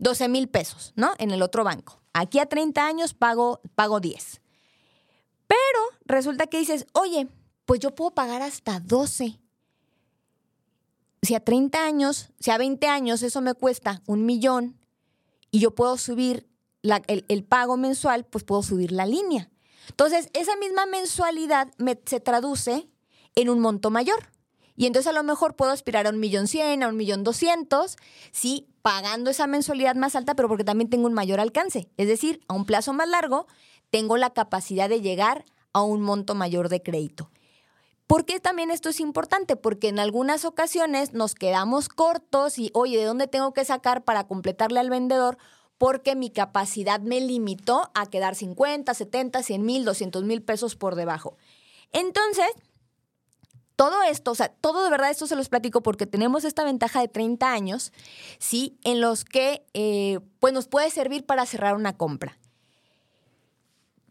[0.00, 1.12] 12 mil pesos, ¿no?
[1.16, 1.99] En el otro banco.
[2.12, 4.40] Aquí a 30 años pago, pago 10.
[5.46, 7.28] Pero resulta que dices, oye,
[7.64, 9.38] pues yo puedo pagar hasta 12.
[11.22, 14.78] Si a 30 años, si a 20 años eso me cuesta un millón
[15.50, 16.48] y yo puedo subir
[16.82, 19.50] el, el, pago mensual, pues puedo subir la línea.
[19.88, 22.88] Entonces, esa misma mensualidad me, se traduce
[23.34, 24.30] en un monto mayor.
[24.76, 27.96] Y entonces a lo mejor puedo aspirar a un millón cien, a un millón doscientos,
[28.32, 31.88] sí, pagando esa mensualidad más alta, pero porque también tengo un mayor alcance.
[31.96, 33.46] Es decir, a un plazo más largo,
[33.90, 37.30] tengo la capacidad de llegar a un monto mayor de crédito.
[38.06, 39.54] ¿Por qué también esto es importante?
[39.54, 44.26] Porque en algunas ocasiones nos quedamos cortos y, oye, ¿de dónde tengo que sacar para
[44.26, 45.38] completarle al vendedor?
[45.78, 50.96] Porque mi capacidad me limitó a quedar 50, 70, 100 mil, 200 mil pesos por
[50.96, 51.36] debajo.
[51.92, 52.48] Entonces,
[53.80, 57.00] todo esto, o sea, todo de verdad esto se los platico porque tenemos esta ventaja
[57.00, 57.94] de 30 años,
[58.38, 58.78] ¿sí?
[58.84, 62.38] En los que, eh, pues nos puede servir para cerrar una compra.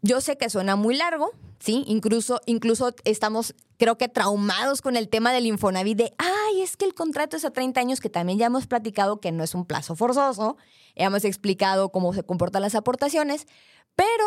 [0.02, 1.30] Yo sé que suena muy largo,
[1.60, 1.84] ¿sí?
[1.86, 6.84] Incluso, incluso estamos, creo que traumados con el tema del Infonavit de, ay, es que
[6.84, 9.66] el contrato es a 30 años, que también ya hemos platicado que no es un
[9.66, 10.56] plazo forzoso,
[10.96, 13.46] ya hemos explicado cómo se comportan las aportaciones,
[13.94, 14.24] pero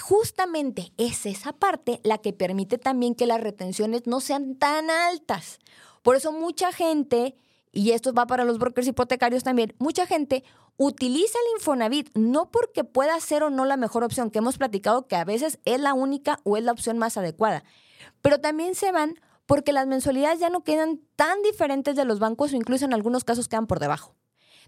[0.00, 5.58] justamente es esa parte la que permite también que las retenciones no sean tan altas.
[6.02, 7.36] Por eso mucha gente,
[7.72, 10.44] y esto va para los brokers hipotecarios también, mucha gente
[10.76, 15.06] utiliza el Infonavit no porque pueda ser o no la mejor opción, que hemos platicado
[15.06, 17.64] que a veces es la única o es la opción más adecuada,
[18.22, 22.52] pero también se van porque las mensualidades ya no quedan tan diferentes de los bancos
[22.52, 24.14] o incluso en algunos casos quedan por debajo.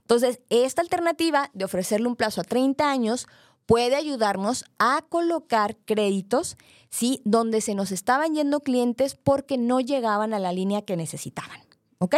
[0.01, 3.27] Entonces, esta alternativa de ofrecerle un plazo a 30 años
[3.67, 6.57] puede ayudarnos a colocar créditos,
[6.89, 7.21] ¿sí?
[7.25, 11.61] Donde se nos estaban yendo clientes porque no llegaban a la línea que necesitaban,
[11.99, 12.17] ¿ok?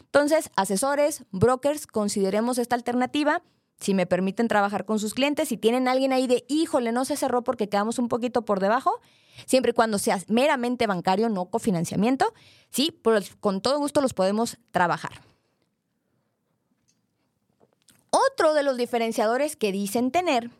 [0.00, 3.42] Entonces, asesores, brokers, consideremos esta alternativa.
[3.78, 7.16] Si me permiten trabajar con sus clientes, si tienen alguien ahí de, híjole, no se
[7.16, 8.98] cerró porque quedamos un poquito por debajo,
[9.46, 12.32] siempre y cuando sea meramente bancario, no cofinanciamiento,
[12.70, 15.20] sí, pues con todo gusto los podemos trabajar.
[18.10, 20.50] Otro de los diferenciadores que dicen tener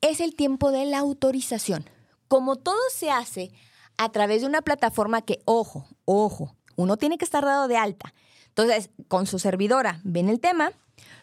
[0.00, 1.88] es el tiempo de la autorización.
[2.28, 3.52] Como todo se hace
[3.96, 8.14] a través de una plataforma que, ojo, ojo, uno tiene que estar dado de alta.
[8.48, 10.72] Entonces, con su servidora ven el tema,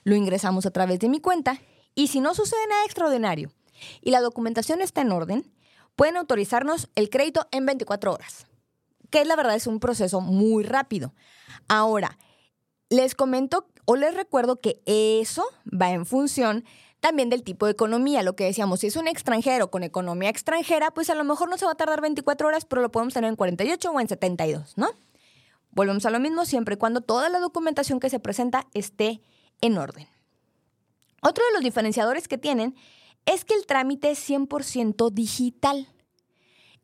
[0.03, 1.59] lo ingresamos a través de mi cuenta
[1.95, 3.51] y si no sucede nada extraordinario
[4.01, 5.51] y la documentación está en orden,
[5.95, 8.47] pueden autorizarnos el crédito en 24 horas,
[9.09, 11.13] que la verdad es un proceso muy rápido.
[11.67, 12.17] Ahora,
[12.89, 16.65] les comento o les recuerdo que eso va en función
[17.01, 20.91] también del tipo de economía, lo que decíamos, si es un extranjero con economía extranjera,
[20.91, 23.27] pues a lo mejor no se va a tardar 24 horas, pero lo podemos tener
[23.27, 24.91] en 48 o en 72, ¿no?
[25.71, 29.21] Volvemos a lo mismo siempre y cuando toda la documentación que se presenta esté
[29.61, 30.07] en orden.
[31.23, 32.75] Otro de los diferenciadores que tienen
[33.25, 35.87] es que el trámite es 100% digital.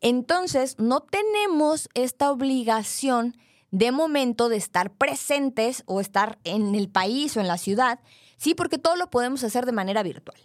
[0.00, 3.36] Entonces, no tenemos esta obligación
[3.70, 8.00] de momento de estar presentes o estar en el país o en la ciudad,
[8.38, 10.38] Sí, porque todo lo podemos hacer de manera virtual.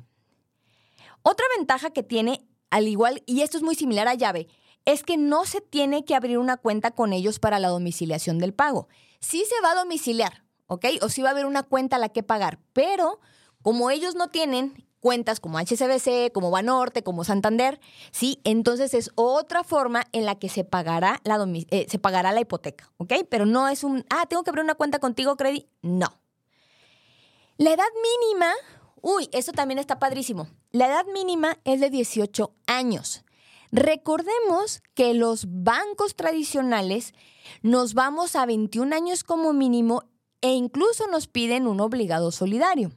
[1.22, 4.48] Otra ventaja que tiene, al igual, y esto es muy similar a llave,
[4.86, 8.54] es que no se tiene que abrir una cuenta con ellos para la domiciliación del
[8.54, 8.90] pago.
[9.22, 10.86] Sí se va a domiciliar, ¿ok?
[11.02, 13.22] O sí va a haber una cuenta a la que pagar, pero
[13.62, 17.80] como ellos no tienen cuentas como HSBC, como Banorte, como Santander,
[18.12, 18.40] ¿sí?
[18.44, 22.92] Entonces es otra forma en la que se pagará la, eh, se pagará la hipoteca,
[22.98, 23.14] ¿ok?
[23.30, 25.68] Pero no es un, ah, tengo que abrir una cuenta contigo, Credit.
[25.82, 26.23] No.
[27.58, 28.52] La edad mínima,
[29.02, 30.48] uy, eso también está padrísimo.
[30.72, 33.24] La edad mínima es de 18 años.
[33.72, 37.14] Recordemos que los bancos tradicionales
[37.62, 40.04] nos vamos a 21 años como mínimo
[40.42, 42.92] e incluso nos piden un obligado solidario.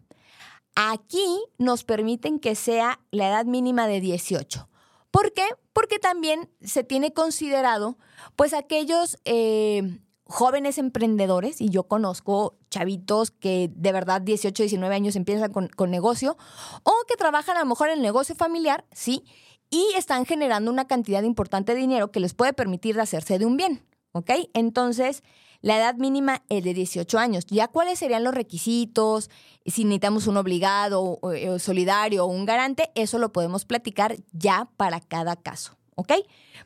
[0.74, 1.26] Aquí
[1.58, 4.68] nos permiten que sea la edad mínima de 18.
[5.10, 5.46] ¿Por qué?
[5.72, 7.96] Porque también se tiene considerado,
[8.36, 15.16] pues, aquellos eh, jóvenes emprendedores, y yo conozco chavitos que de verdad 18, 19 años
[15.16, 16.36] empiezan con, con negocio,
[16.82, 19.24] o que trabajan a lo mejor en el negocio familiar, ¿sí?
[19.70, 23.56] Y están generando una cantidad importante de dinero que les puede permitir hacerse de un
[23.56, 24.30] bien, ¿ok?
[24.52, 25.22] Entonces,
[25.60, 27.46] la edad mínima es de 18 años.
[27.46, 29.30] ¿Ya cuáles serían los requisitos?
[29.64, 34.68] Si necesitamos un obligado, o, eh, solidario o un garante, eso lo podemos platicar ya
[34.76, 36.12] para cada caso, ¿ok?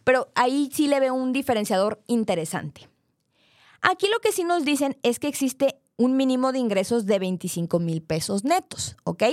[0.05, 2.89] Pero ahí sí le veo un diferenciador interesante.
[3.83, 7.79] Aquí lo que sí nos dicen es que existe un mínimo de ingresos de 25
[7.79, 9.25] mil pesos netos, ¿ok?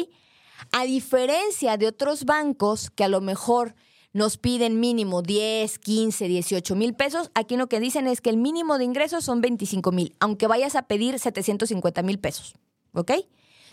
[0.71, 3.75] A diferencia de otros bancos que a lo mejor
[4.13, 7.29] nos piden mínimo 10, 15, 18 mil pesos.
[7.35, 10.75] Aquí lo que dicen es que el mínimo de ingresos son 25 mil, aunque vayas
[10.75, 12.55] a pedir 750 mil pesos.
[12.93, 13.11] ¿Ok?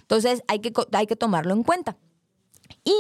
[0.01, 1.97] Entonces hay que, hay que tomarlo en cuenta.
[2.85, 2.95] Y,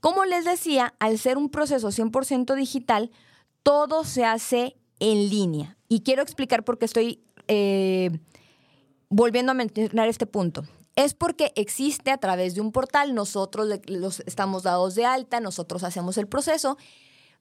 [0.00, 3.10] como les decía, al ser un proceso 100% digital,
[3.62, 5.76] todo se hace en línea.
[5.88, 8.10] Y quiero explicar por qué estoy eh,
[9.08, 10.64] volviendo a mencionar este punto
[10.98, 15.84] es porque existe a través de un portal, nosotros los estamos dados de alta, nosotros
[15.84, 16.76] hacemos el proceso,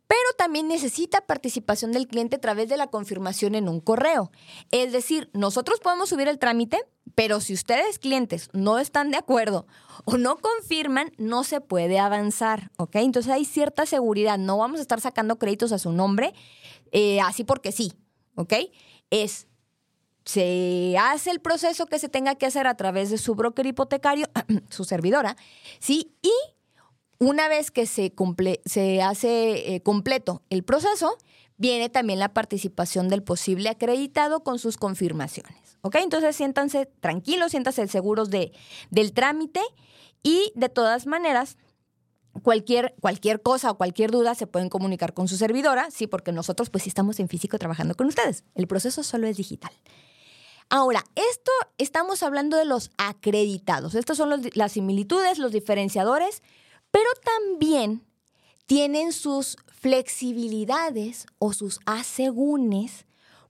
[0.05, 4.31] pero también necesita participación del cliente a través de la confirmación en un correo.
[4.69, 6.79] Es decir, nosotros podemos subir el trámite,
[7.15, 9.65] pero si ustedes clientes no están de acuerdo
[10.05, 12.97] o no confirman, no se puede avanzar, ¿ok?
[12.97, 16.35] Entonces hay cierta seguridad, no vamos a estar sacando créditos a su nombre
[16.91, 17.93] eh, así porque sí,
[18.35, 18.53] ¿ok?
[19.09, 19.47] Es
[20.25, 24.27] se hace el proceso que se tenga que hacer a través de su broker hipotecario,
[24.69, 25.37] su servidora,
[25.79, 26.15] ¿sí?
[26.21, 26.33] Y
[27.19, 28.13] una vez que se,
[28.65, 31.17] se hace eh, completo el proceso,
[31.55, 35.77] viene también la participación del posible acreditado con sus confirmaciones.
[35.81, 35.95] ¿Ok?
[35.95, 38.51] Entonces siéntanse tranquilos, siéntanse seguros de,
[38.89, 39.61] del trámite
[40.23, 41.57] y de todas maneras,
[42.41, 46.69] cualquier, cualquier cosa o cualquier duda se pueden comunicar con su servidora, sí, porque nosotros
[46.69, 48.43] pues sí estamos en físico trabajando con ustedes.
[48.55, 49.71] El proceso solo es digital.
[50.69, 53.95] Ahora, esto estamos hablando de los acreditados.
[53.95, 56.43] Estas son las similitudes, los diferenciadores,
[56.91, 58.05] pero también
[58.65, 63.05] tienen sus flexibilidades o sus asegúnes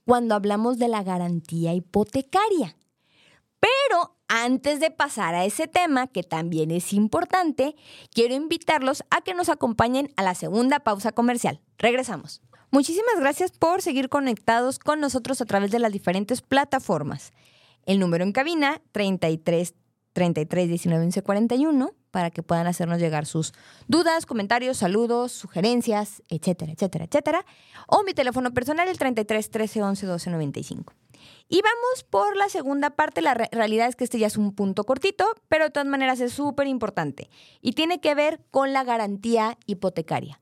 [0.06, 2.78] cuando hablamos de la garantía hipotecaria.
[3.60, 7.75] Pero antes de pasar a ese tema, que también es importante,
[8.13, 11.61] quiero invitarlos a que nos acompañen a la segunda pausa comercial.
[11.77, 12.41] Regresamos.
[12.69, 17.31] Muchísimas gracias por seguir conectados con nosotros a través de las diferentes plataformas.
[17.85, 19.73] El número en cabina 33
[20.11, 23.53] 33 19 41 para que puedan hacernos llegar sus
[23.87, 27.45] dudas, comentarios, saludos, sugerencias, etcétera, etcétera, etcétera.
[27.87, 30.93] O mi teléfono personal el 33 13 11 12 95.
[31.49, 33.21] Y vamos por la segunda parte.
[33.21, 36.33] La realidad es que este ya es un punto cortito, pero de todas maneras es
[36.33, 37.29] súper importante
[37.61, 40.41] y tiene que ver con la garantía hipotecaria.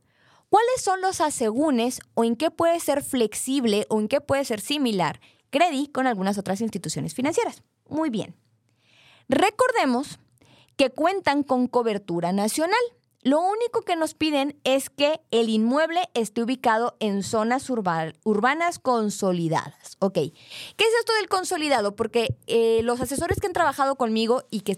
[0.49, 4.61] ¿Cuáles son los asegúnes o en qué puede ser flexible o en qué puede ser
[4.61, 5.19] similar
[5.49, 7.63] Credit con algunas otras instituciones financieras?
[7.87, 8.35] Muy bien.
[9.27, 10.19] Recordemos
[10.75, 12.79] que cuentan con cobertura nacional.
[13.25, 19.97] Lo único que nos piden es que el inmueble esté ubicado en zonas urbanas consolidadas.
[19.97, 20.31] Ok, ¿qué
[20.77, 21.95] es esto del consolidado?
[21.95, 24.77] Porque eh, los asesores que han trabajado conmigo y que,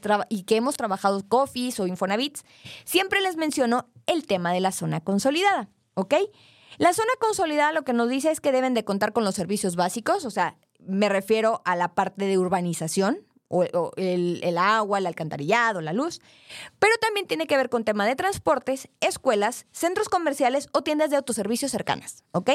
[0.55, 2.45] hemos trabajado COFIS o Infonavits,
[2.86, 5.67] siempre les menciono el tema de la zona consolidada.
[5.95, 6.15] ¿Ok?
[6.77, 9.75] La zona consolidada lo que nos dice es que deben de contar con los servicios
[9.75, 15.81] básicos, o sea, me refiero a la parte de urbanización, o, el, agua, el alcantarillado,
[15.81, 16.19] la luz,
[16.79, 21.17] pero también tiene que ver con tema de transportes, escuelas, centros comerciales o tiendas de
[21.17, 22.52] autoservicios cercanas, ¿ok?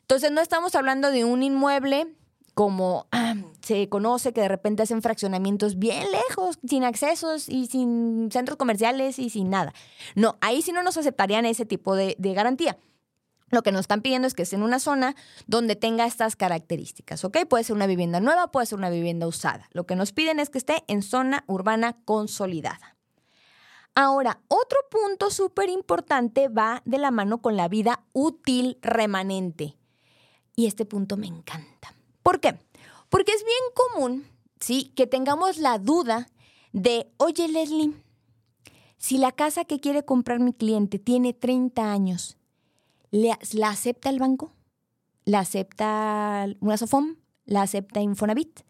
[0.00, 2.06] Entonces no estamos hablando de un inmueble
[2.54, 8.30] como ah, se conoce que de repente hacen fraccionamientos bien lejos, sin accesos y sin
[8.32, 9.72] centros comerciales y sin nada.
[10.14, 12.76] No, ahí sí no nos aceptarían ese tipo de garantía.
[13.50, 17.24] Lo que nos están pidiendo es que esté en una zona donde tenga estas características,
[17.24, 17.46] ¿ok?
[17.48, 19.68] Puede ser una vivienda nueva, puede ser una vivienda usada.
[19.72, 22.96] Lo que nos piden es que esté en zona urbana consolidada.
[23.94, 29.76] Ahora, otro punto súper importante va de la mano con la vida útil remanente.
[30.54, 31.94] Y este punto me encanta.
[32.22, 32.58] ¿Por qué?
[33.08, 34.26] Porque es bien común,
[34.60, 34.92] ¿sí?
[34.94, 36.28] Que tengamos la duda
[36.72, 37.94] de, oye Leslie,
[38.98, 42.36] si la casa que quiere comprar mi cliente tiene 30 años,
[43.10, 44.52] ¿la acepta el banco?
[45.24, 47.16] ¿La acepta una SOFOM?
[47.44, 48.60] ¿La acepta Infonavit?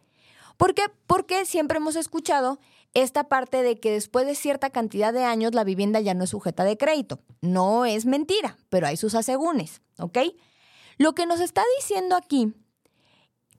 [0.56, 0.82] ¿Por qué?
[1.06, 2.58] Porque siempre hemos escuchado
[2.94, 6.30] esta parte de que después de cierta cantidad de años la vivienda ya no es
[6.30, 7.20] sujeta de crédito.
[7.40, 10.18] No es mentira, pero hay sus asegúnes, ¿ok?
[10.96, 12.54] Lo que nos está diciendo aquí,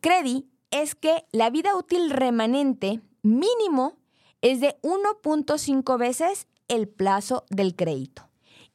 [0.02, 3.98] Credi, es que la vida útil remanente mínimo
[4.42, 8.29] es de 1.5 veces el plazo del crédito.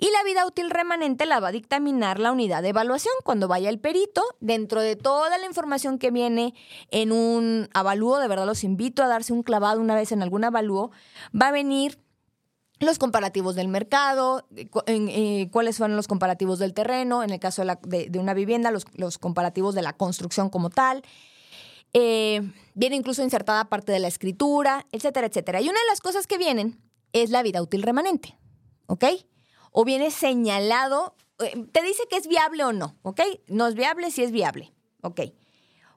[0.05, 3.71] Y la vida útil remanente la va a dictaminar la unidad de evaluación cuando vaya
[3.71, 4.23] el perito.
[4.39, 6.53] Dentro de toda la información que viene
[6.91, 10.45] en un avalúo, de verdad los invito a darse un clavado una vez en algún
[10.45, 10.91] avalúo,
[11.35, 11.99] va a venir
[12.81, 14.47] los comparativos del mercado,
[14.85, 19.75] eh, cuáles son los comparativos del terreno, en el caso de, una vivienda, los, comparativos
[19.75, 21.03] de la construcción como tal.
[21.95, 22.43] Eh,
[22.75, 25.63] viene incluso insertada parte de la escritura, etcétera, etcétera.
[25.63, 26.79] Y una de las cosas que vienen
[27.15, 28.37] es la vida útil remanente,
[28.87, 29.07] ¿ok?
[29.77, 33.21] O viene señalado, eh, te dice que es viable o no, ¿ok?
[33.49, 34.73] No es viable si es viable,
[35.03, 35.21] ¿ok?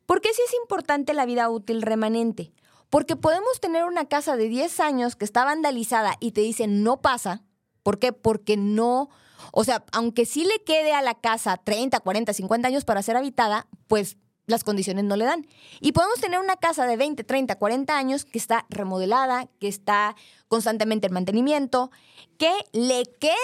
[0.07, 2.51] ¿Por qué sí es importante la vida útil remanente?
[2.89, 7.01] Porque podemos tener una casa de 10 años que está vandalizada y te dicen no
[7.01, 7.43] pasa.
[7.83, 8.13] ¿Por qué?
[8.13, 9.09] Porque no,
[9.51, 13.15] o sea, aunque sí le quede a la casa 30, 40, 50 años para ser
[13.15, 14.17] habitada, pues
[14.47, 15.45] las condiciones no le dan.
[15.81, 20.15] Y podemos tener una casa de 20, 30, 40 años que está remodelada, que está
[20.47, 21.91] constantemente en mantenimiento,
[22.37, 23.35] que le queda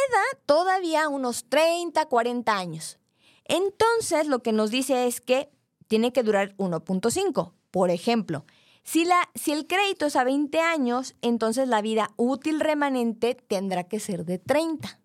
[0.45, 2.99] todavía unos 30, 40 años.
[3.43, 5.49] Entonces, lo que nos dice es que
[5.88, 7.51] tiene que durar 1.5.
[7.70, 8.45] Por ejemplo,
[8.84, 13.84] si, la, si el crédito es a 20 años, entonces la vida útil remanente tendrá
[13.84, 14.99] que ser de 30.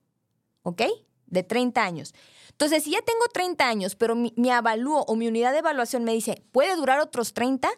[0.62, 0.82] ¿Ok?
[1.26, 2.14] De 30 años.
[2.58, 6.04] Entonces, si ya tengo 30 años, pero mi, mi avalúo o mi unidad de evaluación
[6.04, 7.68] me dice, puede durar otros 30,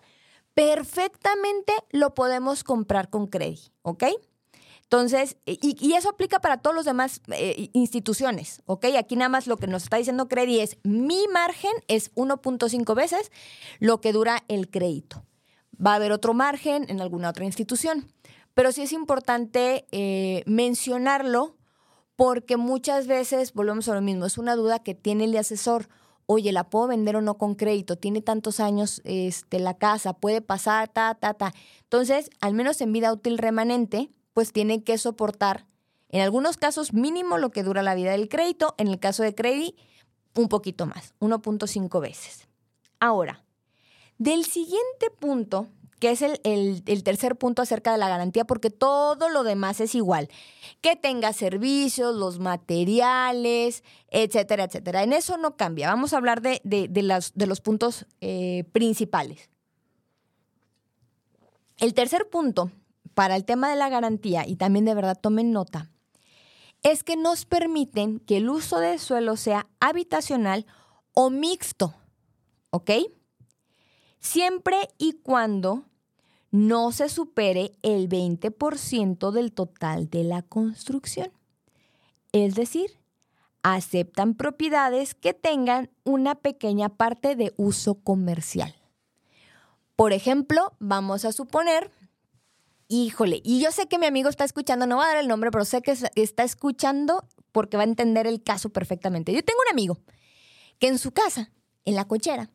[0.54, 3.70] perfectamente lo podemos comprar con crédito.
[3.82, 4.04] ¿Ok?
[4.90, 8.86] Entonces, y, eso aplica para todos los demás eh, instituciones, ¿ok?
[8.98, 13.30] Aquí nada más lo que nos está diciendo Credi es, mi margen es 1.5 veces
[13.78, 15.24] lo que dura el crédito
[15.84, 18.12] va a haber otro margen en alguna otra institución.
[18.54, 21.56] Pero sí es importante eh, mencionarlo
[22.20, 25.88] porque muchas veces, volvemos a lo mismo, es una duda que tiene el asesor.
[26.26, 27.96] Oye, ¿la puedo vender o no con crédito?
[27.96, 31.54] Tiene tantos años este, la casa, puede pasar, ta, ta, ta.
[31.84, 35.64] Entonces, al menos en vida útil remanente, pues tiene que soportar,
[36.10, 38.74] en algunos casos, mínimo lo que dura la vida del crédito.
[38.76, 39.82] En el caso de crédito,
[40.36, 42.48] un poquito más, 1.5 veces.
[42.98, 43.46] Ahora,
[44.18, 45.68] del siguiente punto,
[46.00, 50.28] que es el, tercer punto acerca de la garantía, porque todo lo demás es igual.
[50.80, 55.02] Que tenga servicios, los materiales, etcétera, etcétera.
[55.02, 55.88] En eso no cambia.
[55.88, 59.50] Vamos a hablar de, de los puntos eh, principales.
[61.76, 62.70] El tercer punto
[63.14, 65.90] para el tema de la garantía, y también de verdad tomen nota,
[66.82, 70.66] es que nos permiten que el uso de suelo sea habitacional
[71.12, 71.94] o mixto.
[72.70, 72.90] ¿Ok?
[74.20, 75.86] siempre y cuando
[76.50, 81.30] no se supere el 20% del total de la construcción.
[82.32, 82.90] Es decir,
[83.62, 88.74] aceptan propiedades que tengan una pequeña parte de uso comercial.
[89.96, 91.90] Por ejemplo, vamos a suponer,
[92.88, 95.50] híjole, y yo sé que mi amigo está escuchando, no va a dar el nombre,
[95.50, 99.32] pero sé que está escuchando porque va a entender el caso perfectamente.
[99.32, 99.98] Yo tengo un amigo
[100.78, 101.52] que en su casa,
[101.84, 102.48] en la cochera,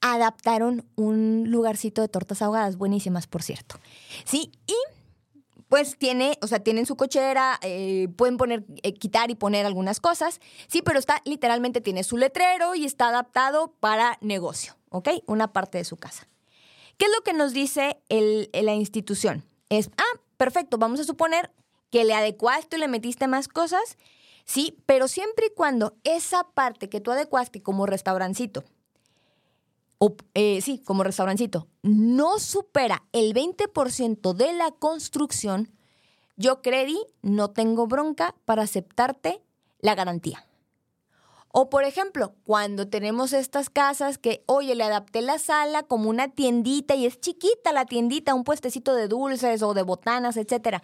[0.00, 3.76] adaptaron un lugarcito de tortas ahogadas, buenísimas, por cierto.
[4.24, 4.74] Sí, y
[5.68, 10.00] pues tiene, o sea, tienen su cochera, eh, pueden poner, eh, quitar y poner algunas
[10.00, 15.10] cosas, sí, pero está, literalmente tiene su letrero y está adaptado para negocio, ¿ok?
[15.26, 16.26] Una parte de su casa.
[16.96, 19.44] ¿Qué es lo que nos dice la institución?
[19.68, 21.52] Es, ah, perfecto, vamos a suponer
[21.90, 23.98] que le adecuaste y le metiste más cosas,
[24.44, 28.64] sí, pero siempre y cuando esa parte que tú adecuaste como restaurancito,
[30.34, 35.70] eh, sí, como restaurancito, no supera el 20% de la construcción,
[36.36, 39.42] yo credi, no tengo bronca para aceptarte
[39.80, 40.44] la garantía.
[41.50, 46.28] O por ejemplo, cuando tenemos estas casas que, oye, le adapté la sala como una
[46.28, 50.82] tiendita y es chiquita la tiendita, un puestecito de dulces o de botanas, etcétera,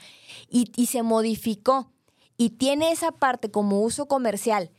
[0.48, 1.92] y se modificó
[2.36, 4.70] y tiene esa parte como uso comercial,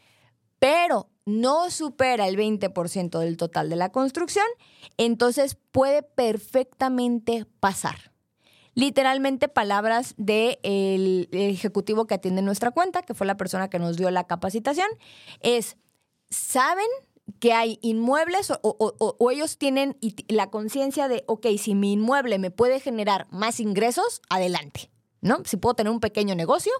[0.59, 4.45] pero no supera el 20% del total de la construcción,
[4.97, 8.11] entonces puede perfectamente pasar.
[8.77, 14.11] literalmente palabras del ejecutivo que atiende nuestra cuenta, que fue la persona que nos dio
[14.11, 14.87] la capacitación,
[15.39, 15.77] es,
[16.29, 16.85] ¿saben
[17.39, 19.97] que hay inmuebles o, ellos tienen
[20.27, 25.41] la conciencia de, ok, si mi inmueble me puede generar más ingresos, adelante, ¿no?
[25.45, 26.73] Si puedo tener un pequeño negocio,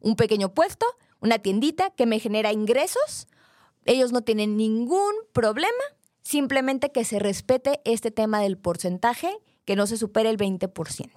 [0.00, 0.86] un pequeño puesto,
[1.20, 3.26] una tiendita que me genera ingresos,
[3.84, 5.82] ellos no tienen ningún problema,
[6.22, 9.30] simplemente que se respete este tema del porcentaje,
[9.64, 11.10] que no se supere el 20%.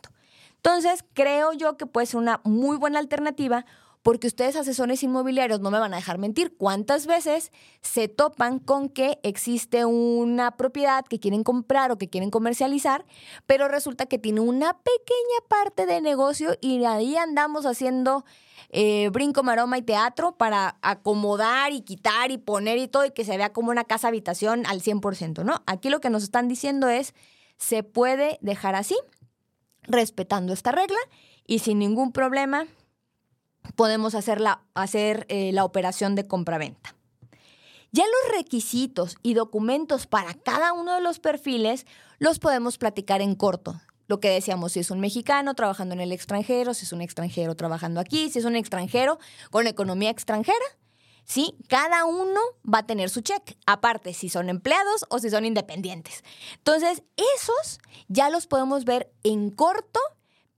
[0.55, 3.66] Entonces, creo yo que puede ser una muy buena alternativa
[4.05, 6.55] porque ustedes asesores inmobiliarios no me van a dejar mentir.
[6.55, 7.51] ¿Cuántas veces
[7.81, 13.03] se topan con que existe una propiedad que quieren comprar o que quieren comercializar,
[13.47, 18.25] pero resulta que tiene una pequeña parte de negocio y ahí andamos haciendo
[18.69, 23.25] eh, brinco, maroma y teatro para acomodar y quitar y poner y todo y que
[23.25, 25.63] se vea como una casa habitación al 100%, ¿no?
[25.65, 27.15] Aquí lo que nos están diciendo es,
[27.57, 28.95] se puede dejar así,
[29.81, 30.99] respetando esta regla
[31.47, 32.67] y sin ningún problema
[33.76, 36.95] podemos hacer la, hacer, eh, la operación de compraventa.
[37.91, 41.86] Ya los requisitos y documentos para cada uno de los perfiles
[42.20, 43.80] los podemos platicar en corto.
[44.07, 47.55] Lo que decíamos, si es un mexicano trabajando en el extranjero, si es un extranjero
[47.55, 49.18] trabajando aquí, si es un extranjero
[49.49, 50.66] con economía extranjera,
[51.24, 51.55] ¿sí?
[51.68, 52.39] Cada uno
[52.72, 56.24] va a tener su cheque, aparte si son empleados o si son independientes.
[56.57, 59.99] Entonces, esos ya los podemos ver en corto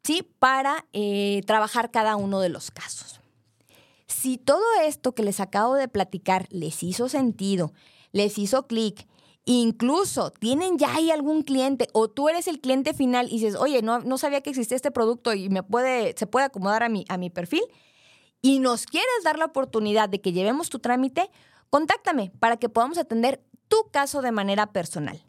[0.07, 0.25] ¿sí?
[0.39, 3.19] Para eh, trabajar cada uno de los casos.
[4.07, 7.73] Si todo esto que les acabo de platicar les hizo sentido,
[8.13, 9.05] les hizo clic,
[9.43, 13.81] incluso tienen ya ahí algún cliente o tú eres el cliente final y dices, oye,
[13.81, 17.03] no, no sabía que existía este producto y me puede, se puede acomodar a mi,
[17.09, 17.63] a mi perfil
[18.41, 21.29] y nos quieres dar la oportunidad de que llevemos tu trámite,
[21.69, 25.26] contáctame para que podamos atender tu caso de manera personal.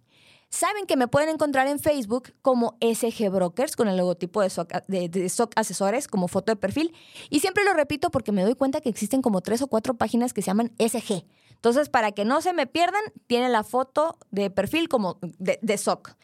[0.51, 5.53] Saben que me pueden encontrar en Facebook como SG Brokers con el logotipo de SOC,
[5.57, 6.94] Asesores como foto de perfil.
[7.28, 10.32] Y siempre lo repito porque me doy cuenta que existen como tres o cuatro páginas
[10.32, 11.26] que se llaman SG.
[11.51, 15.76] Entonces, para que no se me pierdan, tiene la foto de perfil como de, de
[15.76, 16.16] SOC.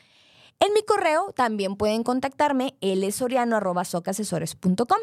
[0.61, 5.01] En mi correo también pueden contactarme lsoriano.socasesores.com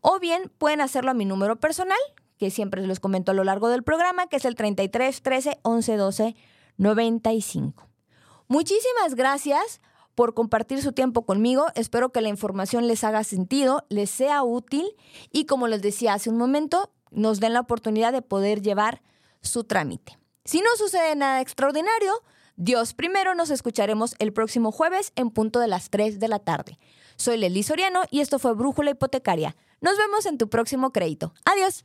[0.00, 1.96] o bien pueden hacerlo a mi número personal,
[2.36, 5.96] que siempre les comento a lo largo del programa, que es el 33 13 11
[5.96, 6.36] 12
[6.76, 7.87] 95.
[8.48, 9.80] Muchísimas gracias
[10.14, 11.66] por compartir su tiempo conmigo.
[11.74, 14.96] Espero que la información les haga sentido, les sea útil
[15.30, 19.02] y como les decía hace un momento, nos den la oportunidad de poder llevar
[19.42, 20.18] su trámite.
[20.44, 22.22] Si no sucede nada extraordinario,
[22.56, 26.78] Dios primero nos escucharemos el próximo jueves en punto de las 3 de la tarde.
[27.16, 29.56] Soy Lely Soriano y esto fue Brújula Hipotecaria.
[29.80, 31.34] Nos vemos en tu próximo crédito.
[31.44, 31.84] Adiós.